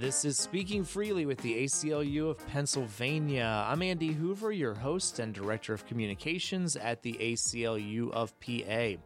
This 0.00 0.24
is 0.24 0.38
Speaking 0.38 0.82
Freely 0.82 1.26
with 1.26 1.36
the 1.42 1.62
ACLU 1.64 2.30
of 2.30 2.46
Pennsylvania. 2.46 3.66
I'm 3.68 3.82
Andy 3.82 4.12
Hoover, 4.12 4.50
your 4.50 4.72
host 4.72 5.18
and 5.18 5.34
Director 5.34 5.74
of 5.74 5.84
Communications 5.84 6.74
at 6.74 7.02
the 7.02 7.18
ACLU 7.20 8.10
of 8.12 8.32
PA. 8.40 8.96
It 8.96 8.98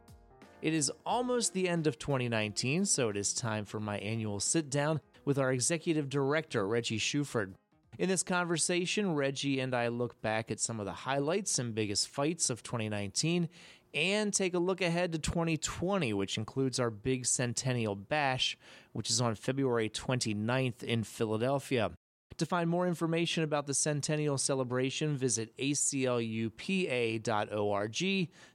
is 0.62 0.93
almost 1.04 1.52
the 1.52 1.68
end 1.68 1.88
of 1.88 1.98
2019, 1.98 2.84
so 2.84 3.08
it 3.08 3.16
is 3.16 3.34
time 3.34 3.64
for 3.64 3.80
my 3.80 3.98
annual 3.98 4.38
sit 4.38 4.70
down 4.70 5.00
with 5.25 5.36
our 5.36 5.52
Executive 5.52 6.08
Director, 6.08 6.64
Reggie 6.64 7.00
Shuford. 7.00 7.54
In 7.98 8.08
this 8.08 8.22
conversation, 8.22 9.16
Reggie 9.16 9.58
and 9.58 9.74
I 9.74 9.88
look 9.88 10.22
back 10.22 10.52
at 10.52 10.61
some 10.61 10.79
of 10.79 10.86
the 10.86 10.92
highlights 10.92 11.58
and 11.58 11.75
biggest 11.75 12.06
fights 12.06 12.50
of 12.50 12.62
2019 12.62 13.48
and 13.94 14.34
take 14.34 14.54
a 14.54 14.58
look 14.58 14.80
ahead 14.80 15.12
to 15.12 15.18
2020, 15.18 16.12
which 16.12 16.36
includes 16.36 16.80
our 16.80 16.90
big 16.90 17.26
Centennial 17.26 17.94
Bash, 17.94 18.58
which 18.93 19.11
is 19.11 19.20
on 19.20 19.34
February 19.34 19.89
29th 19.89 20.82
in 20.82 21.04
Philadelphia. 21.04 21.93
To 22.39 22.46
find 22.46 22.68
more 22.68 22.89
information 22.89 23.44
about 23.44 23.68
the 23.68 23.75
Centennial 23.75 24.39
celebration, 24.39 25.17
visit 25.17 25.57
aclupa.org 25.57 26.58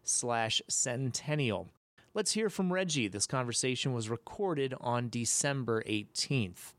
slash 0.03 0.61
centennial. 0.67 1.69
Let's 2.13 2.33
hear 2.33 2.49
from 2.49 2.73
Reggie. 2.73 3.07
This 3.07 3.25
conversation 3.25 3.93
was 3.93 4.09
recorded 4.09 4.73
on 4.81 5.09
December 5.09 5.81
18th. 5.83 6.73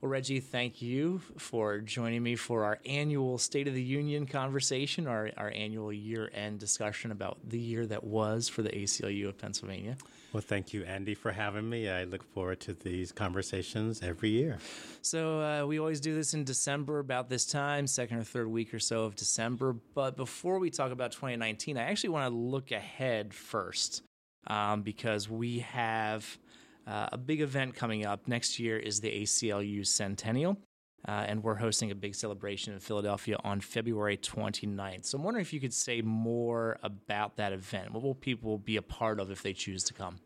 Well, 0.00 0.10
Reggie, 0.10 0.40
thank 0.40 0.80
you 0.80 1.20
for 1.36 1.78
joining 1.80 2.22
me 2.22 2.34
for 2.34 2.64
our 2.64 2.78
annual 2.86 3.36
State 3.36 3.68
of 3.68 3.74
the 3.74 3.82
Union 3.82 4.24
conversation, 4.24 5.06
our, 5.06 5.30
our 5.36 5.52
annual 5.54 5.92
year 5.92 6.30
end 6.32 6.58
discussion 6.58 7.10
about 7.10 7.36
the 7.46 7.58
year 7.58 7.84
that 7.84 8.02
was 8.02 8.48
for 8.48 8.62
the 8.62 8.70
ACLU 8.70 9.28
of 9.28 9.36
Pennsylvania. 9.36 9.98
Well, 10.32 10.40
thank 10.40 10.72
you, 10.72 10.84
Andy, 10.84 11.14
for 11.14 11.32
having 11.32 11.68
me. 11.68 11.90
I 11.90 12.04
look 12.04 12.22
forward 12.32 12.60
to 12.60 12.72
these 12.72 13.12
conversations 13.12 14.02
every 14.02 14.30
year. 14.30 14.56
So, 15.02 15.42
uh, 15.42 15.66
we 15.66 15.78
always 15.78 16.00
do 16.00 16.14
this 16.14 16.32
in 16.32 16.44
December 16.44 16.98
about 16.98 17.28
this 17.28 17.44
time, 17.44 17.86
second 17.86 18.16
or 18.16 18.24
third 18.24 18.48
week 18.48 18.72
or 18.72 18.78
so 18.78 19.04
of 19.04 19.16
December. 19.16 19.76
But 19.94 20.16
before 20.16 20.60
we 20.60 20.70
talk 20.70 20.92
about 20.92 21.12
2019, 21.12 21.76
I 21.76 21.82
actually 21.82 22.10
want 22.10 22.32
to 22.32 22.34
look 22.34 22.70
ahead 22.70 23.34
first 23.34 24.02
um, 24.46 24.80
because 24.80 25.28
we 25.28 25.58
have 25.58 26.38
uh, 26.90 27.08
a 27.12 27.18
big 27.18 27.40
event 27.40 27.74
coming 27.74 28.04
up 28.04 28.26
next 28.26 28.58
year 28.58 28.76
is 28.76 29.00
the 29.00 29.22
ACLU 29.22 29.86
Centennial. 29.86 30.58
Uh, 31.08 31.24
and 31.26 31.42
we're 31.42 31.54
hosting 31.54 31.90
a 31.90 31.94
big 31.94 32.14
celebration 32.14 32.74
in 32.74 32.80
Philadelphia 32.80 33.38
on 33.42 33.60
February 33.60 34.18
29th. 34.18 35.06
So 35.06 35.16
I'm 35.16 35.24
wondering 35.24 35.42
if 35.42 35.52
you 35.52 35.60
could 35.60 35.72
say 35.72 36.02
more 36.02 36.78
about 36.82 37.36
that 37.36 37.54
event. 37.54 37.92
What 37.92 38.02
will 38.02 38.14
people 38.14 38.58
be 38.58 38.76
a 38.76 38.82
part 38.82 39.18
of 39.18 39.30
if 39.30 39.42
they 39.42 39.54
choose 39.54 39.82
to 39.84 39.94
come? 39.94 40.18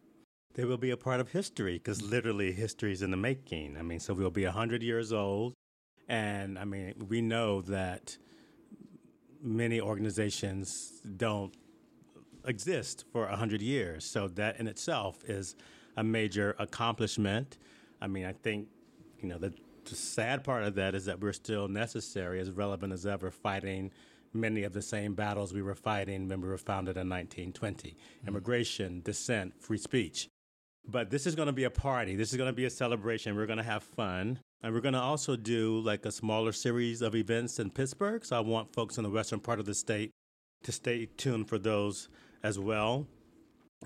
They 0.55 0.65
will 0.65 0.79
be 0.79 0.91
a 0.91 0.97
part 0.97 1.21
of 1.21 1.31
history 1.31 1.75
because 1.75 2.03
literally 2.03 2.51
history 2.51 2.93
is 2.93 3.03
in 3.03 3.13
the 3.13 3.17
making. 3.17 3.77
I 3.79 3.83
mean, 3.83 4.01
so 4.01 4.15
we'll 4.15 4.31
be 4.31 4.45
100 4.45 4.83
years 4.83 5.13
old. 5.13 5.55
And 6.09 6.59
I 6.59 6.65
mean, 6.65 7.07
we 7.09 7.21
know 7.21 7.61
that 7.63 8.17
many 9.41 9.81
organizations 9.81 11.03
don't 11.17 11.55
exist 12.45 13.05
for 13.13 13.29
100 13.29 13.63
years. 13.63 14.05
So 14.05 14.27
that 14.29 14.59
in 14.59 14.67
itself 14.67 15.23
is 15.29 15.55
a 15.97 16.05
major 16.05 16.55
accomplishment. 16.59 17.59
I 18.01 18.07
mean, 18.07 18.25
I 18.25 18.33
think, 18.33 18.69
you 19.21 19.29
know, 19.29 19.39
the, 19.39 19.53
the 19.85 19.95
sad 19.95 20.45
part 20.45 20.65
of 20.65 20.75
that 20.77 20.95
is 20.95 21.05
that 21.07 21.21
we're 21.21 21.33
still 21.33 21.69
necessary, 21.69 22.41
as 22.41 22.51
relevant 22.51 22.93
as 22.93 23.07
ever, 23.07 23.31
fighting 23.31 23.91
many 24.35 24.65
of 24.65 24.73
the 24.73 24.83
same 24.83 25.15
battles 25.15 25.55
we 25.55 25.63
were 25.63 25.75
fighting 25.75 26.29
when 26.29 26.41
we 26.41 26.49
were 26.49 26.59
founded 26.59 26.97
in 26.97 27.09
1920 27.09 27.91
mm-hmm. 27.91 28.29
immigration, 28.29 29.01
dissent, 29.05 29.55
free 29.63 29.79
speech. 29.79 30.29
But 30.87 31.11
this 31.11 31.27
is 31.27 31.35
going 31.35 31.47
to 31.47 31.53
be 31.53 31.65
a 31.65 31.71
party. 31.71 32.15
This 32.17 32.31
is 32.31 32.37
going 32.37 32.51
to 32.51 32.57
be 32.57 32.67
a 32.67 32.71
celebration. 32.71 33.37
We're 33.37 33.47
going 33.47 33.59
to 33.59 33.63
have 33.63 33.83
fun. 33.83 34.39
And 34.63 34.75
we're 34.75 34.81
going 34.81 34.95
to 34.95 35.01
also 35.01 35.37
do 35.37 35.81
like 35.81 36.05
a 36.05 36.13
smaller 36.13 36.53
series 36.53 37.01
of 37.01 37.15
events 37.15 37.59
in 37.59 37.71
Pittsburgh. 37.71 38.25
So 38.25 38.37
I 38.37 38.41
want 38.41 38.73
folks 38.73 38.99
in 38.99 39.05
the 39.05 39.11
western 39.11 39.41
part 39.41 39.61
of 39.61 39.67
the 39.67 39.75
state 39.75 40.11
to 40.65 40.73
stay 40.73 41.07
tuned 41.17 41.49
for 41.49 41.59
those 41.59 42.09
as 42.43 42.59
well. 42.59 43.07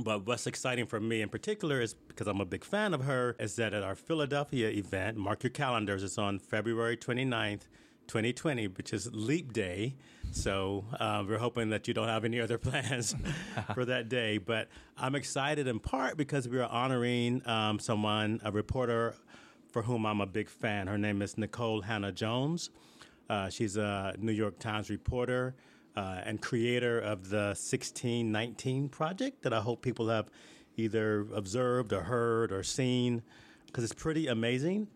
But 0.00 0.26
what's 0.26 0.46
exciting 0.46 0.86
for 0.86 1.00
me 1.00 1.22
in 1.22 1.28
particular 1.28 1.80
is 1.80 1.94
because 1.94 2.28
I'm 2.28 2.40
a 2.40 2.44
big 2.44 2.64
fan 2.64 2.94
of 2.94 3.04
her, 3.04 3.34
is 3.38 3.56
that 3.56 3.74
at 3.74 3.82
our 3.82 3.96
Philadelphia 3.96 4.68
event, 4.68 5.16
mark 5.16 5.42
your 5.42 5.50
calendars, 5.50 6.04
it's 6.04 6.18
on 6.18 6.38
February 6.38 6.96
29th, 6.96 7.62
2020, 8.06 8.68
which 8.68 8.92
is 8.92 9.10
Leap 9.12 9.52
Day. 9.52 9.96
So 10.30 10.84
uh, 11.00 11.24
we're 11.26 11.38
hoping 11.38 11.70
that 11.70 11.88
you 11.88 11.94
don't 11.94 12.08
have 12.08 12.24
any 12.24 12.40
other 12.44 12.58
plans 12.58 13.16
for 13.74 13.84
that 13.86 14.08
day. 14.08 14.38
But 14.38 14.68
I'm 14.96 15.16
excited 15.16 15.66
in 15.66 15.80
part 15.80 16.16
because 16.16 16.48
we 16.48 16.58
are 16.60 16.68
honoring 16.68 17.46
um, 17.46 17.80
someone, 17.80 18.40
a 18.44 18.52
reporter 18.52 19.16
for 19.72 19.82
whom 19.82 20.06
I'm 20.06 20.20
a 20.20 20.26
big 20.26 20.48
fan. 20.48 20.86
Her 20.86 20.98
name 20.98 21.22
is 21.22 21.36
Nicole 21.36 21.82
Hannah-Jones. 21.82 22.70
Uh, 23.28 23.50
she's 23.50 23.76
a 23.76 24.14
New 24.18 24.32
York 24.32 24.58
Times 24.58 24.90
reporter 24.90 25.54
uh, 25.98 26.20
and 26.24 26.40
creator 26.40 27.00
of 27.00 27.28
the 27.28 27.56
1619 27.58 28.88
project 28.88 29.42
that 29.42 29.52
I 29.52 29.60
hope 29.60 29.82
people 29.82 30.08
have 30.08 30.30
either 30.76 31.26
observed 31.34 31.92
or 31.92 32.02
heard 32.02 32.52
or 32.52 32.62
seen 32.62 33.20
because 33.66 33.82
it's 33.82 34.00
pretty 34.00 34.28
amazing. 34.28 34.86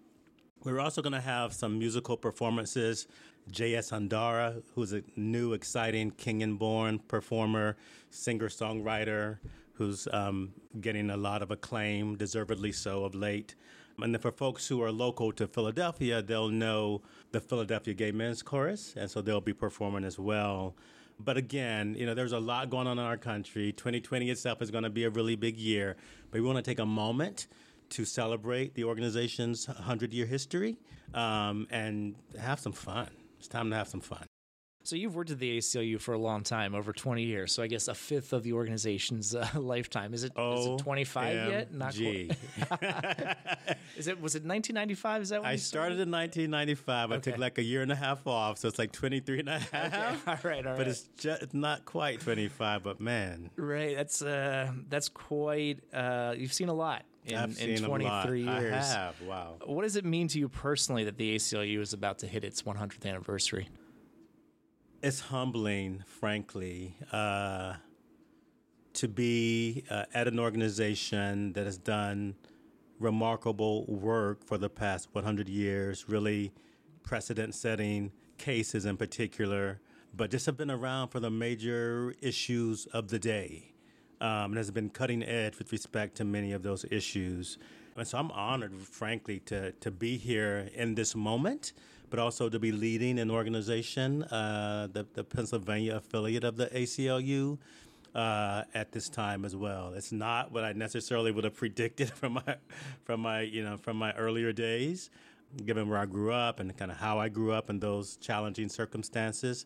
We're 0.62 0.78
also 0.78 1.02
going 1.02 1.14
to 1.14 1.20
have 1.20 1.52
some 1.54 1.76
musical 1.76 2.16
performances. 2.16 3.08
J.S. 3.50 3.90
Ondara, 3.90 4.62
who's 4.76 4.92
a 4.92 5.02
new, 5.16 5.54
exciting 5.54 6.12
Kenyan-born 6.12 7.00
performer, 7.00 7.76
singer 8.10 8.48
songwriter, 8.48 9.38
who's 9.72 10.06
um, 10.12 10.52
getting 10.80 11.10
a 11.10 11.16
lot 11.16 11.42
of 11.42 11.50
acclaim, 11.50 12.14
deservedly 12.14 12.70
so, 12.70 13.04
of 13.04 13.16
late. 13.16 13.56
And 14.02 14.14
then 14.14 14.20
for 14.20 14.32
folks 14.32 14.68
who 14.68 14.82
are 14.82 14.92
local 14.92 15.32
to 15.32 15.46
Philadelphia, 15.46 16.22
they'll 16.22 16.48
know 16.48 17.02
the 17.30 17.40
Philadelphia 17.40 17.94
Gay 17.94 18.12
Men's 18.12 18.42
Chorus, 18.42 18.94
and 18.96 19.10
so 19.10 19.22
they'll 19.22 19.40
be 19.40 19.52
performing 19.52 20.04
as 20.04 20.18
well. 20.18 20.74
But 21.18 21.36
again, 21.36 21.94
you 21.96 22.06
know, 22.06 22.14
there's 22.14 22.32
a 22.32 22.40
lot 22.40 22.68
going 22.70 22.86
on 22.86 22.98
in 22.98 23.04
our 23.04 23.16
country. 23.16 23.72
2020 23.72 24.30
itself 24.30 24.60
is 24.60 24.70
going 24.70 24.84
to 24.84 24.90
be 24.90 25.04
a 25.04 25.10
really 25.10 25.36
big 25.36 25.56
year, 25.56 25.96
but 26.30 26.40
we 26.40 26.46
want 26.46 26.56
to 26.56 26.62
take 26.62 26.78
a 26.78 26.86
moment 26.86 27.46
to 27.90 28.04
celebrate 28.04 28.74
the 28.74 28.84
organization's 28.84 29.68
100 29.68 30.12
year 30.12 30.26
history 30.26 30.78
um, 31.14 31.66
and 31.70 32.16
have 32.40 32.58
some 32.58 32.72
fun. 32.72 33.08
It's 33.38 33.48
time 33.48 33.70
to 33.70 33.76
have 33.76 33.88
some 33.88 34.00
fun. 34.00 34.31
So 34.84 34.97
you've 34.97 35.15
worked 35.15 35.31
at 35.31 35.38
the 35.38 35.59
ACLU 35.59 36.00
for 36.00 36.12
a 36.12 36.19
long 36.19 36.43
time, 36.43 36.75
over 36.75 36.93
20 36.93 37.22
years. 37.22 37.53
So 37.53 37.62
I 37.62 37.66
guess 37.66 37.88
a 37.88 37.94
fifth 37.94 38.32
of 38.32 38.43
the 38.43 38.53
organization's 38.53 39.34
uh, 39.34 39.48
lifetime. 39.56 40.12
Is 40.15 40.25
it, 40.25 40.32
is 40.37 40.66
it 40.66 40.78
25 40.78 41.34
yet? 41.50 41.72
Not 41.72 41.94
G. 41.94 42.31
is 43.97 44.09
it 44.09 44.20
was 44.20 44.34
it 44.34 44.44
1995? 44.44 45.22
Is 45.22 45.28
that 45.31 45.43
when 45.43 45.50
I 45.50 45.56
started? 45.56 45.94
started 45.97 46.00
in 46.00 46.10
1995. 46.10 47.10
Okay. 47.10 47.16
I 47.16 47.20
took 47.20 47.38
like 47.38 47.59
a 47.59 47.62
year 47.62 47.82
and 47.82 47.93
a 47.93 47.97
half 47.97 48.26
off, 48.26 48.59
so 48.59 48.69
it's 48.69 48.78
like 48.78 48.93
23 48.93 49.41
and 49.41 49.48
a 49.48 49.59
half. 49.59 49.75
Okay. 49.75 50.16
All 50.26 50.38
right, 50.44 50.66
all 50.66 50.72
right. 50.72 50.78
But 50.78 50.88
it's 50.88 51.09
just 51.16 51.54
not 51.54 51.84
quite 51.84 52.20
25, 52.20 52.82
but 52.82 53.00
man. 53.00 53.50
Right, 53.56 53.97
that's 53.97 54.22
uh 54.22 54.72
that's 54.88 55.09
quite 55.09 55.81
uh 55.93 56.34
you've 56.37 56.53
seen 56.53 56.69
a 56.69 56.75
lot 56.75 57.04
in, 57.25 57.56
in 57.59 57.82
23 57.82 58.43
years. 58.43 58.50
I 58.50 58.78
have. 58.78 59.20
Wow. 59.22 59.56
What 59.64 59.82
does 59.82 59.97
it 59.97 60.04
mean 60.04 60.28
to 60.28 60.38
you 60.38 60.49
personally 60.49 61.04
that 61.04 61.16
the 61.16 61.37
ACLU 61.37 61.81
is 61.81 61.93
about 61.93 62.19
to 62.20 62.26
hit 62.26 62.44
its 62.44 62.62
100th 62.62 63.06
anniversary? 63.06 63.69
It's 65.02 65.18
humbling, 65.18 66.04
frankly, 66.06 66.94
uh, 67.10 67.74
to 68.94 69.08
be 69.08 69.84
uh, 69.90 70.04
at 70.14 70.28
an 70.28 70.38
organization 70.38 71.52
that 71.54 71.66
has 71.66 71.76
done 71.76 72.36
remarkable 73.00 73.84
work 73.86 74.44
for 74.44 74.58
the 74.58 74.70
past 74.70 75.08
100 75.12 75.48
years, 75.48 76.08
really 76.08 76.52
precedent 77.02 77.54
setting 77.54 78.12
cases 78.38 78.86
in 78.86 78.96
particular, 78.96 79.81
but 80.14 80.31
just 80.31 80.46
have 80.46 80.56
been 80.56 80.70
around 80.70 81.08
for 81.08 81.19
the 81.19 81.31
major 81.31 82.14
issues 82.20 82.87
of 82.87 83.08
the 83.08 83.19
day 83.19 83.72
um, 84.20 84.52
and 84.52 84.56
has 84.56 84.70
been 84.70 84.88
cutting 84.88 85.25
edge 85.25 85.58
with 85.58 85.72
respect 85.72 86.16
to 86.16 86.25
many 86.25 86.52
of 86.52 86.62
those 86.62 86.84
issues. 86.93 87.58
And 87.96 88.06
so 88.06 88.19
I'm 88.19 88.31
honored, 88.31 88.75
frankly, 88.81 89.40
to, 89.46 89.72
to 89.72 89.90
be 89.90 90.16
here 90.16 90.70
in 90.75 90.94
this 90.94 91.16
moment, 91.16 91.72
but 92.12 92.19
also 92.19 92.50
to 92.50 92.59
be 92.59 92.73
leading 92.73 93.19
an 93.19 93.31
organization, 93.31 94.23
uh, 94.25 94.87
the, 94.93 95.06
the 95.14 95.25
Pennsylvania 95.25 95.97
affiliate 95.97 96.44
of 96.44 96.59
the 96.59 96.67
ACLU. 96.67 97.59
Uh, 98.14 98.64
at 98.75 98.93
this 98.93 99.09
time 99.09 99.47
as 99.47 99.56
well, 99.56 99.94
it's 99.94 100.12
not 100.12 100.53
what 100.53 100.62
I 100.62 100.75
necessarily 100.75 101.32
would 101.32 101.44
have 101.44 101.56
predicted 101.64 102.11
from 102.11 102.35
my 102.35 102.56
from 103.05 103.20
my 103.20 103.41
you 103.41 103.64
know 103.64 103.79
from 103.79 103.97
my 103.97 104.12
earlier 104.12 104.53
days, 104.53 105.09
given 105.64 105.88
where 105.88 105.99
I 105.99 106.05
grew 106.05 106.31
up 106.31 106.61
and 106.61 106.76
kind 106.76 106.91
of 106.91 106.99
how 106.99 107.19
I 107.19 107.31
grew 107.31 107.53
up 107.53 107.70
in 107.70 107.81
those 107.81 108.19
challenging 108.19 108.69
circumstances. 108.69 109.65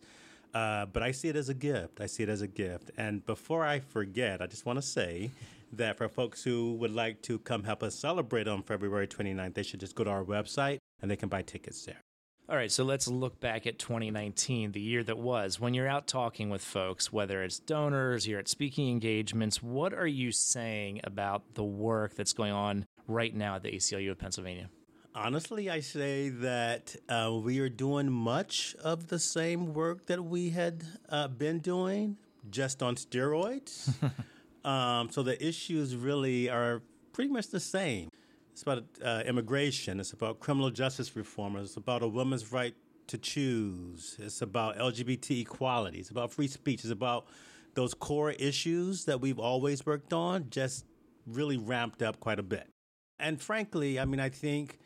Uh, 0.54 0.87
but 0.87 1.02
I 1.02 1.10
see 1.10 1.26
it 1.28 1.34
as 1.34 1.49
a 1.49 1.54
gift. 1.54 2.00
I 2.00 2.06
see 2.06 2.22
it 2.22 2.28
as 2.28 2.42
a 2.42 2.46
gift. 2.46 2.92
And 2.96 3.26
before 3.26 3.64
I 3.64 3.81
forget, 3.81 4.40
I 4.40 4.46
just 4.46 4.64
want 4.64 4.78
to 4.78 4.87
say 4.87 5.32
that 5.72 5.99
for 5.99 6.08
folks 6.08 6.44
who 6.44 6.75
would 6.75 6.94
like 6.94 7.20
to 7.22 7.40
come 7.40 7.64
help 7.64 7.82
us 7.82 7.96
celebrate 7.96 8.46
on 8.46 8.62
February 8.62 9.08
29th, 9.08 9.54
they 9.54 9.64
should 9.64 9.81
just 9.81 9.96
go 9.96 10.04
to 10.04 10.10
our 10.10 10.25
website 10.25 10.78
and 11.02 11.10
they 11.10 11.16
can 11.16 11.28
buy 11.28 11.42
tickets 11.42 11.84
there. 11.84 12.05
All 12.48 12.54
right, 12.54 12.70
so 12.70 12.84
let's 12.84 13.08
look 13.08 13.40
back 13.40 13.66
at 13.66 13.76
2019, 13.76 14.70
the 14.70 14.81
year 14.81 15.02
that 15.02 15.19
was. 15.19 15.58
When 15.58 15.75
you're 15.75 15.88
out 15.88 16.06
talking 16.06 16.48
with 16.48 16.62
folks, 16.62 17.12
whether 17.12 17.43
it's 17.43 17.58
donors, 17.58 18.28
you're 18.28 18.38
at 18.38 18.46
speaking 18.46 18.88
engagements, 18.88 19.60
what 19.60 19.93
are 19.93 20.06
you 20.06 20.31
saying 20.31 21.00
about 21.02 21.54
the 21.54 21.64
work 21.64 22.14
that's 22.14 22.32
going 22.32 22.52
on 22.52 22.87
right 23.08 23.34
now 23.34 23.56
at 23.56 23.64
the 23.64 23.72
ACLU 23.72 24.12
of 24.12 24.19
Pennsylvania? 24.19 24.70
Honestly, 25.12 25.69
I 25.69 25.81
say 25.81 26.28
that 26.28 26.94
uh, 27.08 27.32
we 27.34 27.58
are 27.58 27.69
doing 27.69 28.12
much 28.12 28.76
of 28.81 29.08
the 29.08 29.19
same 29.19 29.75
work 29.75 30.06
that 30.06 30.22
we 30.22 30.50
had 30.50 30.84
uh, 31.08 31.26
been 31.26 31.58
doing, 31.58 32.16
just 32.49 32.81
on 32.81 32.94
steroids. 32.94 33.92
um, 34.64 35.10
so 35.10 35.25
the 35.25 35.44
issues 35.44 35.96
really 35.96 36.49
are 36.49 36.81
pretty 37.12 37.32
much 37.32 37.49
the 37.49 37.58
same. 37.58 38.08
It's 38.56 38.62
about 38.62 38.84
uh, 39.04 39.22
immigration, 39.26 40.00
it's 40.00 40.14
about 40.14 40.40
criminal 40.40 40.70
justice 40.70 41.14
reform, 41.14 41.56
it's 41.56 41.76
about 41.76 42.02
a 42.02 42.08
woman's 42.08 42.52
right 42.52 42.74
to 43.08 43.18
choose, 43.18 44.16
it's 44.18 44.40
about 44.40 44.78
LGBT 44.78 45.42
equality, 45.42 45.98
it's 45.98 46.08
about 46.08 46.32
free 46.32 46.48
speech, 46.48 46.80
it's 46.82 46.90
about 46.90 47.26
those 47.74 47.92
core 47.92 48.30
issues 48.30 49.04
that 49.04 49.20
we've 49.20 49.38
always 49.38 49.84
worked 49.84 50.14
on, 50.14 50.46
just 50.48 50.86
really 51.26 51.58
ramped 51.58 52.00
up 52.00 52.18
quite 52.18 52.38
a 52.38 52.42
bit. 52.42 52.66
And 53.20 53.38
frankly, 53.38 54.00
I 54.00 54.06
mean, 54.06 54.20
I 54.20 54.30
think 54.30 54.78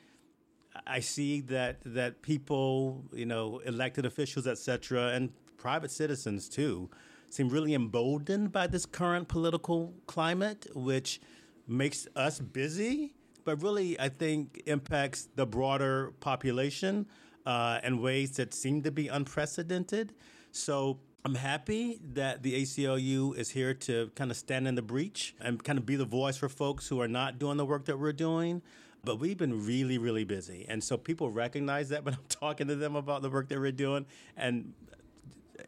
I 0.85 0.99
see 0.99 1.41
that 1.43 1.77
that 1.85 2.23
people, 2.23 3.05
you 3.13 3.27
know, 3.27 3.61
elected 3.65 4.05
officials, 4.05 4.49
et 4.49 4.59
cetera, 4.59 5.11
and 5.11 5.31
private 5.59 5.93
citizens 5.93 6.49
too, 6.49 6.91
seem 7.29 7.49
really 7.49 7.75
emboldened 7.75 8.51
by 8.51 8.67
this 8.67 8.85
current 8.85 9.29
political 9.29 9.95
climate, 10.09 10.67
which 10.75 11.21
makes 11.69 12.09
us 12.17 12.41
busy, 12.41 13.15
but 13.51 13.65
really, 13.65 13.99
I 13.99 14.09
think, 14.09 14.63
impacts 14.67 15.29
the 15.35 15.45
broader 15.45 16.13
population 16.21 17.07
uh, 17.45 17.81
in 17.83 18.01
ways 18.01 18.31
that 18.37 18.55
seem 18.55 18.83
to 18.83 18.93
be 18.93 19.09
unprecedented. 19.09 20.15
So 20.53 21.01
I'm 21.25 21.35
happy 21.35 21.99
that 22.13 22.45
the 22.45 22.63
ACLU 22.63 23.37
is 23.37 23.51
here 23.51 23.75
to 23.75 24.13
kind 24.15 24.31
of 24.31 24.37
stand 24.37 24.69
in 24.69 24.77
the 24.77 24.83
breach 24.83 25.35
and 25.41 25.61
kind 25.65 25.81
of 25.81 25.85
be 25.85 25.97
the 25.97 26.05
voice 26.05 26.37
for 26.37 26.49
folks 26.49 26.87
who 26.87 27.01
are 27.01 27.09
not 27.09 27.41
doing 27.41 27.57
the 27.57 27.67
work 27.67 27.87
that 27.87 27.99
we're 27.99 28.13
doing. 28.13 28.63
But 29.03 29.19
we've 29.19 29.39
been 29.39 29.67
really, 29.67 29.99
really 29.99 30.25
busy. 30.25 30.65
And 30.69 30.85
so 30.85 30.97
people 30.97 31.29
recognize 31.33 31.89
that 31.89 32.05
when 32.05 32.15
I'm 32.15 32.21
talking 32.29 32.69
to 32.69 32.77
them 32.77 32.95
about 32.95 33.21
the 33.23 33.31
work 33.31 33.49
that 33.49 33.59
we're 33.59 33.73
doing. 33.73 34.07
And 34.37 34.75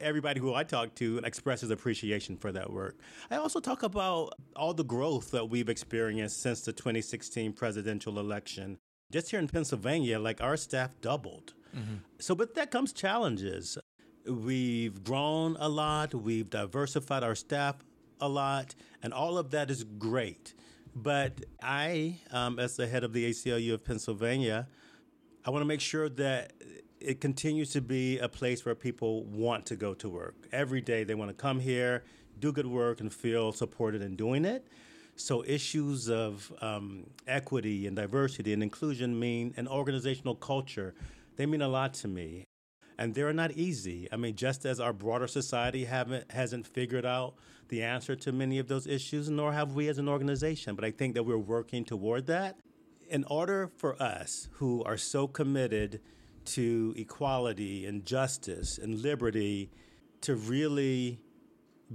everybody 0.00 0.40
who 0.40 0.54
I 0.54 0.64
talk 0.64 0.94
to 0.96 1.18
expresses 1.24 1.70
appreciation 1.70 2.36
for 2.36 2.52
that 2.52 2.72
work. 2.72 2.98
I 3.30 3.36
also 3.36 3.60
talk 3.60 3.82
about 3.82 4.34
all 4.56 4.74
the 4.74 4.84
growth 4.84 5.30
that 5.32 5.48
we've 5.48 5.68
experienced 5.68 6.40
since 6.40 6.62
the 6.62 6.72
2016 6.72 7.52
presidential 7.52 8.18
election. 8.18 8.78
Just 9.10 9.30
here 9.30 9.40
in 9.40 9.48
Pennsylvania, 9.48 10.18
like 10.18 10.40
our 10.40 10.56
staff 10.56 10.90
doubled. 11.00 11.54
Mm-hmm. 11.76 11.96
So, 12.18 12.34
but 12.34 12.54
that 12.54 12.70
comes 12.70 12.92
challenges. 12.92 13.78
We've 14.26 15.02
grown 15.02 15.56
a 15.58 15.68
lot, 15.68 16.14
we've 16.14 16.48
diversified 16.48 17.22
our 17.22 17.34
staff 17.34 17.76
a 18.20 18.28
lot, 18.28 18.74
and 19.02 19.12
all 19.12 19.36
of 19.36 19.50
that 19.50 19.70
is 19.70 19.84
great. 19.84 20.54
But 20.94 21.44
I, 21.62 22.18
um, 22.30 22.58
as 22.58 22.76
the 22.76 22.86
head 22.86 23.04
of 23.04 23.12
the 23.12 23.28
ACLU 23.30 23.74
of 23.74 23.84
Pennsylvania, 23.84 24.68
I 25.44 25.50
want 25.50 25.62
to 25.62 25.66
make 25.66 25.80
sure 25.80 26.08
that 26.08 26.52
it 27.04 27.20
continues 27.20 27.70
to 27.72 27.80
be 27.80 28.18
a 28.18 28.28
place 28.28 28.64
where 28.64 28.74
people 28.74 29.24
want 29.24 29.66
to 29.66 29.76
go 29.76 29.94
to 29.94 30.08
work. 30.08 30.34
Every 30.52 30.80
day 30.80 31.04
they 31.04 31.14
want 31.14 31.30
to 31.30 31.34
come 31.34 31.60
here, 31.60 32.04
do 32.38 32.52
good 32.52 32.66
work, 32.66 33.00
and 33.00 33.12
feel 33.12 33.52
supported 33.52 34.02
in 34.02 34.16
doing 34.16 34.44
it. 34.44 34.66
So 35.16 35.44
issues 35.46 36.08
of 36.08 36.52
um, 36.60 37.06
equity 37.26 37.86
and 37.86 37.94
diversity 37.94 38.52
and 38.52 38.62
inclusion 38.62 39.18
mean 39.18 39.52
an 39.56 39.68
organizational 39.68 40.34
culture. 40.34 40.94
They 41.36 41.46
mean 41.46 41.62
a 41.62 41.68
lot 41.68 41.94
to 41.94 42.08
me, 42.08 42.44
and 42.98 43.14
they're 43.14 43.32
not 43.32 43.52
easy. 43.52 44.08
I 44.10 44.16
mean, 44.16 44.36
just 44.36 44.64
as 44.64 44.80
our 44.80 44.92
broader 44.92 45.26
society 45.26 45.84
haven't 45.84 46.30
hasn't 46.32 46.66
figured 46.66 47.04
out 47.04 47.34
the 47.68 47.82
answer 47.82 48.16
to 48.16 48.32
many 48.32 48.58
of 48.58 48.68
those 48.68 48.86
issues, 48.86 49.28
nor 49.28 49.52
have 49.52 49.72
we 49.72 49.88
as 49.88 49.98
an 49.98 50.08
organization. 50.08 50.74
But 50.74 50.84
I 50.84 50.90
think 50.90 51.14
that 51.14 51.24
we're 51.24 51.38
working 51.38 51.84
toward 51.84 52.26
that. 52.26 52.56
In 53.10 53.24
order 53.24 53.70
for 53.76 54.02
us, 54.02 54.48
who 54.52 54.82
are 54.84 54.96
so 54.96 55.26
committed 55.26 56.00
to 56.46 56.94
equality 56.96 57.86
and 57.86 58.04
justice 58.04 58.78
and 58.78 59.00
liberty 59.00 59.70
to 60.22 60.34
really 60.34 61.20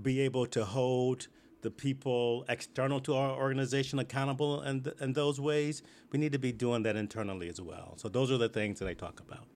be 0.02 0.20
able 0.22 0.46
to 0.46 0.66
hold 0.66 1.28
the 1.62 1.72
people 1.72 2.46
external 2.50 3.00
to 3.02 3.16
our 3.16 3.32
organization 3.32 4.00
accountable 4.00 4.62
in, 4.62 4.84
th- 4.84 4.96
in 5.02 5.14
those 5.14 5.40
ways, 5.40 5.82
we 6.12 6.20
need 6.20 6.32
to 6.32 6.40
be 6.40 6.52
doing 6.52 6.84
that 6.84 6.96
internally 6.96 7.50
as 7.50 7.60
well. 7.60 7.96
So, 7.98 8.10
those 8.10 8.32
are 8.32 8.38
the 8.38 8.50
things 8.50 8.80
that 8.80 8.88
I 8.88 8.94
talk 8.94 9.20
about. 9.20 9.48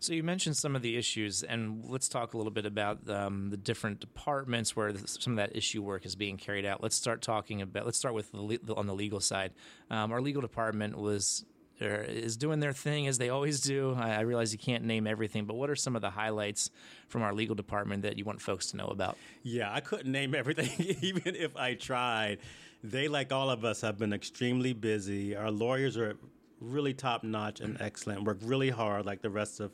So 0.00 0.14
you 0.14 0.22
mentioned 0.22 0.56
some 0.56 0.74
of 0.74 0.80
the 0.80 0.96
issues, 0.96 1.42
and 1.42 1.84
let's 1.86 2.08
talk 2.08 2.32
a 2.32 2.38
little 2.38 2.50
bit 2.50 2.64
about 2.64 3.08
um, 3.10 3.50
the 3.50 3.58
different 3.58 4.00
departments 4.00 4.74
where 4.74 4.94
some 5.04 5.34
of 5.34 5.36
that 5.36 5.54
issue 5.54 5.82
work 5.82 6.06
is 6.06 6.16
being 6.16 6.38
carried 6.38 6.64
out. 6.64 6.82
Let's 6.82 6.96
start 6.96 7.20
talking 7.20 7.60
about. 7.60 7.84
Let's 7.84 7.98
start 7.98 8.14
with 8.14 8.32
the, 8.32 8.74
on 8.74 8.86
the 8.86 8.94
legal 8.94 9.20
side. 9.20 9.52
Um, 9.90 10.10
our 10.10 10.22
legal 10.22 10.40
department 10.40 10.96
was 10.96 11.44
is 11.80 12.36
doing 12.36 12.60
their 12.60 12.72
thing 12.72 13.06
as 13.06 13.18
they 13.18 13.30
always 13.30 13.60
do. 13.60 13.94
I, 13.98 14.20
realize 14.20 14.52
you 14.52 14.58
can't 14.58 14.84
name 14.84 15.06
everything, 15.06 15.46
but 15.46 15.56
what 15.56 15.70
are 15.70 15.76
some 15.76 15.96
of 15.96 16.02
the 16.02 16.10
highlights 16.10 16.70
from 17.08 17.22
our 17.22 17.32
legal 17.32 17.54
department 17.54 18.02
that 18.02 18.18
you 18.18 18.24
want 18.24 18.40
folks 18.40 18.70
to 18.72 18.76
know 18.76 18.86
about? 18.86 19.16
Yeah, 19.42 19.72
I 19.72 19.80
couldn't 19.80 20.12
name 20.12 20.34
everything, 20.34 20.70
even 21.02 21.34
if 21.36 21.56
I 21.56 21.74
tried. 21.74 22.38
They, 22.84 23.08
like 23.08 23.32
all 23.32 23.50
of 23.50 23.64
us, 23.64 23.80
have 23.80 23.98
been 23.98 24.12
extremely 24.12 24.72
busy. 24.72 25.34
Our 25.34 25.50
lawyers 25.50 25.96
are 25.96 26.16
really 26.60 26.92
top 26.92 27.24
notch 27.24 27.60
and 27.60 27.80
excellent, 27.80 28.24
work 28.24 28.38
really 28.42 28.70
hard, 28.70 29.06
like 29.06 29.22
the 29.22 29.30
rest 29.30 29.60
of, 29.60 29.72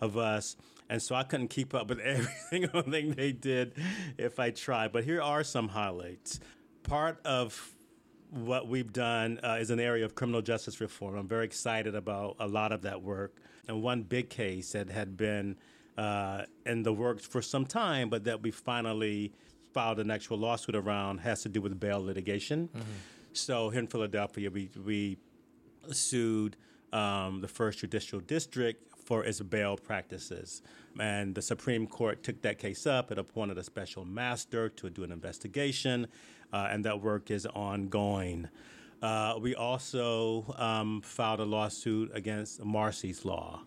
of 0.00 0.16
us. 0.16 0.56
And 0.88 1.02
so 1.02 1.14
I 1.14 1.22
couldn't 1.22 1.48
keep 1.48 1.74
up 1.74 1.88
with 1.88 1.98
every 1.98 2.32
single 2.50 2.82
thing 2.82 3.12
they 3.12 3.32
did 3.32 3.74
if 4.16 4.38
I 4.38 4.50
tried. 4.50 4.92
But 4.92 5.04
here 5.04 5.20
are 5.20 5.44
some 5.44 5.68
highlights. 5.68 6.40
Part 6.82 7.20
of 7.24 7.74
what 8.30 8.68
we've 8.68 8.92
done 8.92 9.40
uh, 9.42 9.58
is 9.60 9.70
an 9.70 9.80
area 9.80 10.04
of 10.04 10.14
criminal 10.14 10.42
justice 10.42 10.80
reform. 10.80 11.16
I'm 11.16 11.28
very 11.28 11.44
excited 11.44 11.94
about 11.94 12.36
a 12.38 12.46
lot 12.46 12.72
of 12.72 12.82
that 12.82 13.02
work. 13.02 13.36
And 13.66 13.82
one 13.82 14.02
big 14.02 14.30
case 14.30 14.72
that 14.72 14.90
had 14.90 15.16
been 15.16 15.56
uh, 15.96 16.42
in 16.64 16.82
the 16.82 16.92
works 16.92 17.26
for 17.26 17.42
some 17.42 17.66
time, 17.66 18.08
but 18.08 18.24
that 18.24 18.42
we 18.42 18.50
finally 18.50 19.32
filed 19.72 19.98
an 19.98 20.10
actual 20.10 20.38
lawsuit 20.38 20.74
around, 20.74 21.18
has 21.18 21.42
to 21.42 21.48
do 21.48 21.60
with 21.60 21.78
bail 21.78 22.02
litigation. 22.02 22.68
Mm-hmm. 22.68 22.82
So 23.32 23.70
here 23.70 23.80
in 23.80 23.86
Philadelphia, 23.86 24.50
we, 24.50 24.70
we 24.84 25.18
sued 25.92 26.56
um, 26.92 27.40
the 27.40 27.48
First 27.48 27.80
Judicial 27.80 28.20
District 28.20 28.82
for 29.04 29.24
its 29.24 29.40
bail 29.40 29.76
practices. 29.76 30.62
And 31.00 31.34
the 31.34 31.42
Supreme 31.42 31.86
Court 31.86 32.22
took 32.22 32.42
that 32.42 32.58
case 32.58 32.86
up. 32.86 33.10
It 33.10 33.18
appointed 33.18 33.56
a 33.58 33.64
special 33.64 34.04
master 34.04 34.68
to 34.68 34.90
do 34.90 35.04
an 35.04 35.12
investigation 35.12 36.08
uh, 36.52 36.68
and 36.70 36.84
that 36.84 37.00
work 37.00 37.30
is 37.30 37.46
ongoing. 37.46 38.48
Uh, 39.00 39.34
we 39.40 39.54
also 39.54 40.54
um, 40.58 41.00
filed 41.02 41.40
a 41.40 41.44
lawsuit 41.44 42.10
against 42.14 42.64
Marsy's 42.64 43.24
Law. 43.24 43.62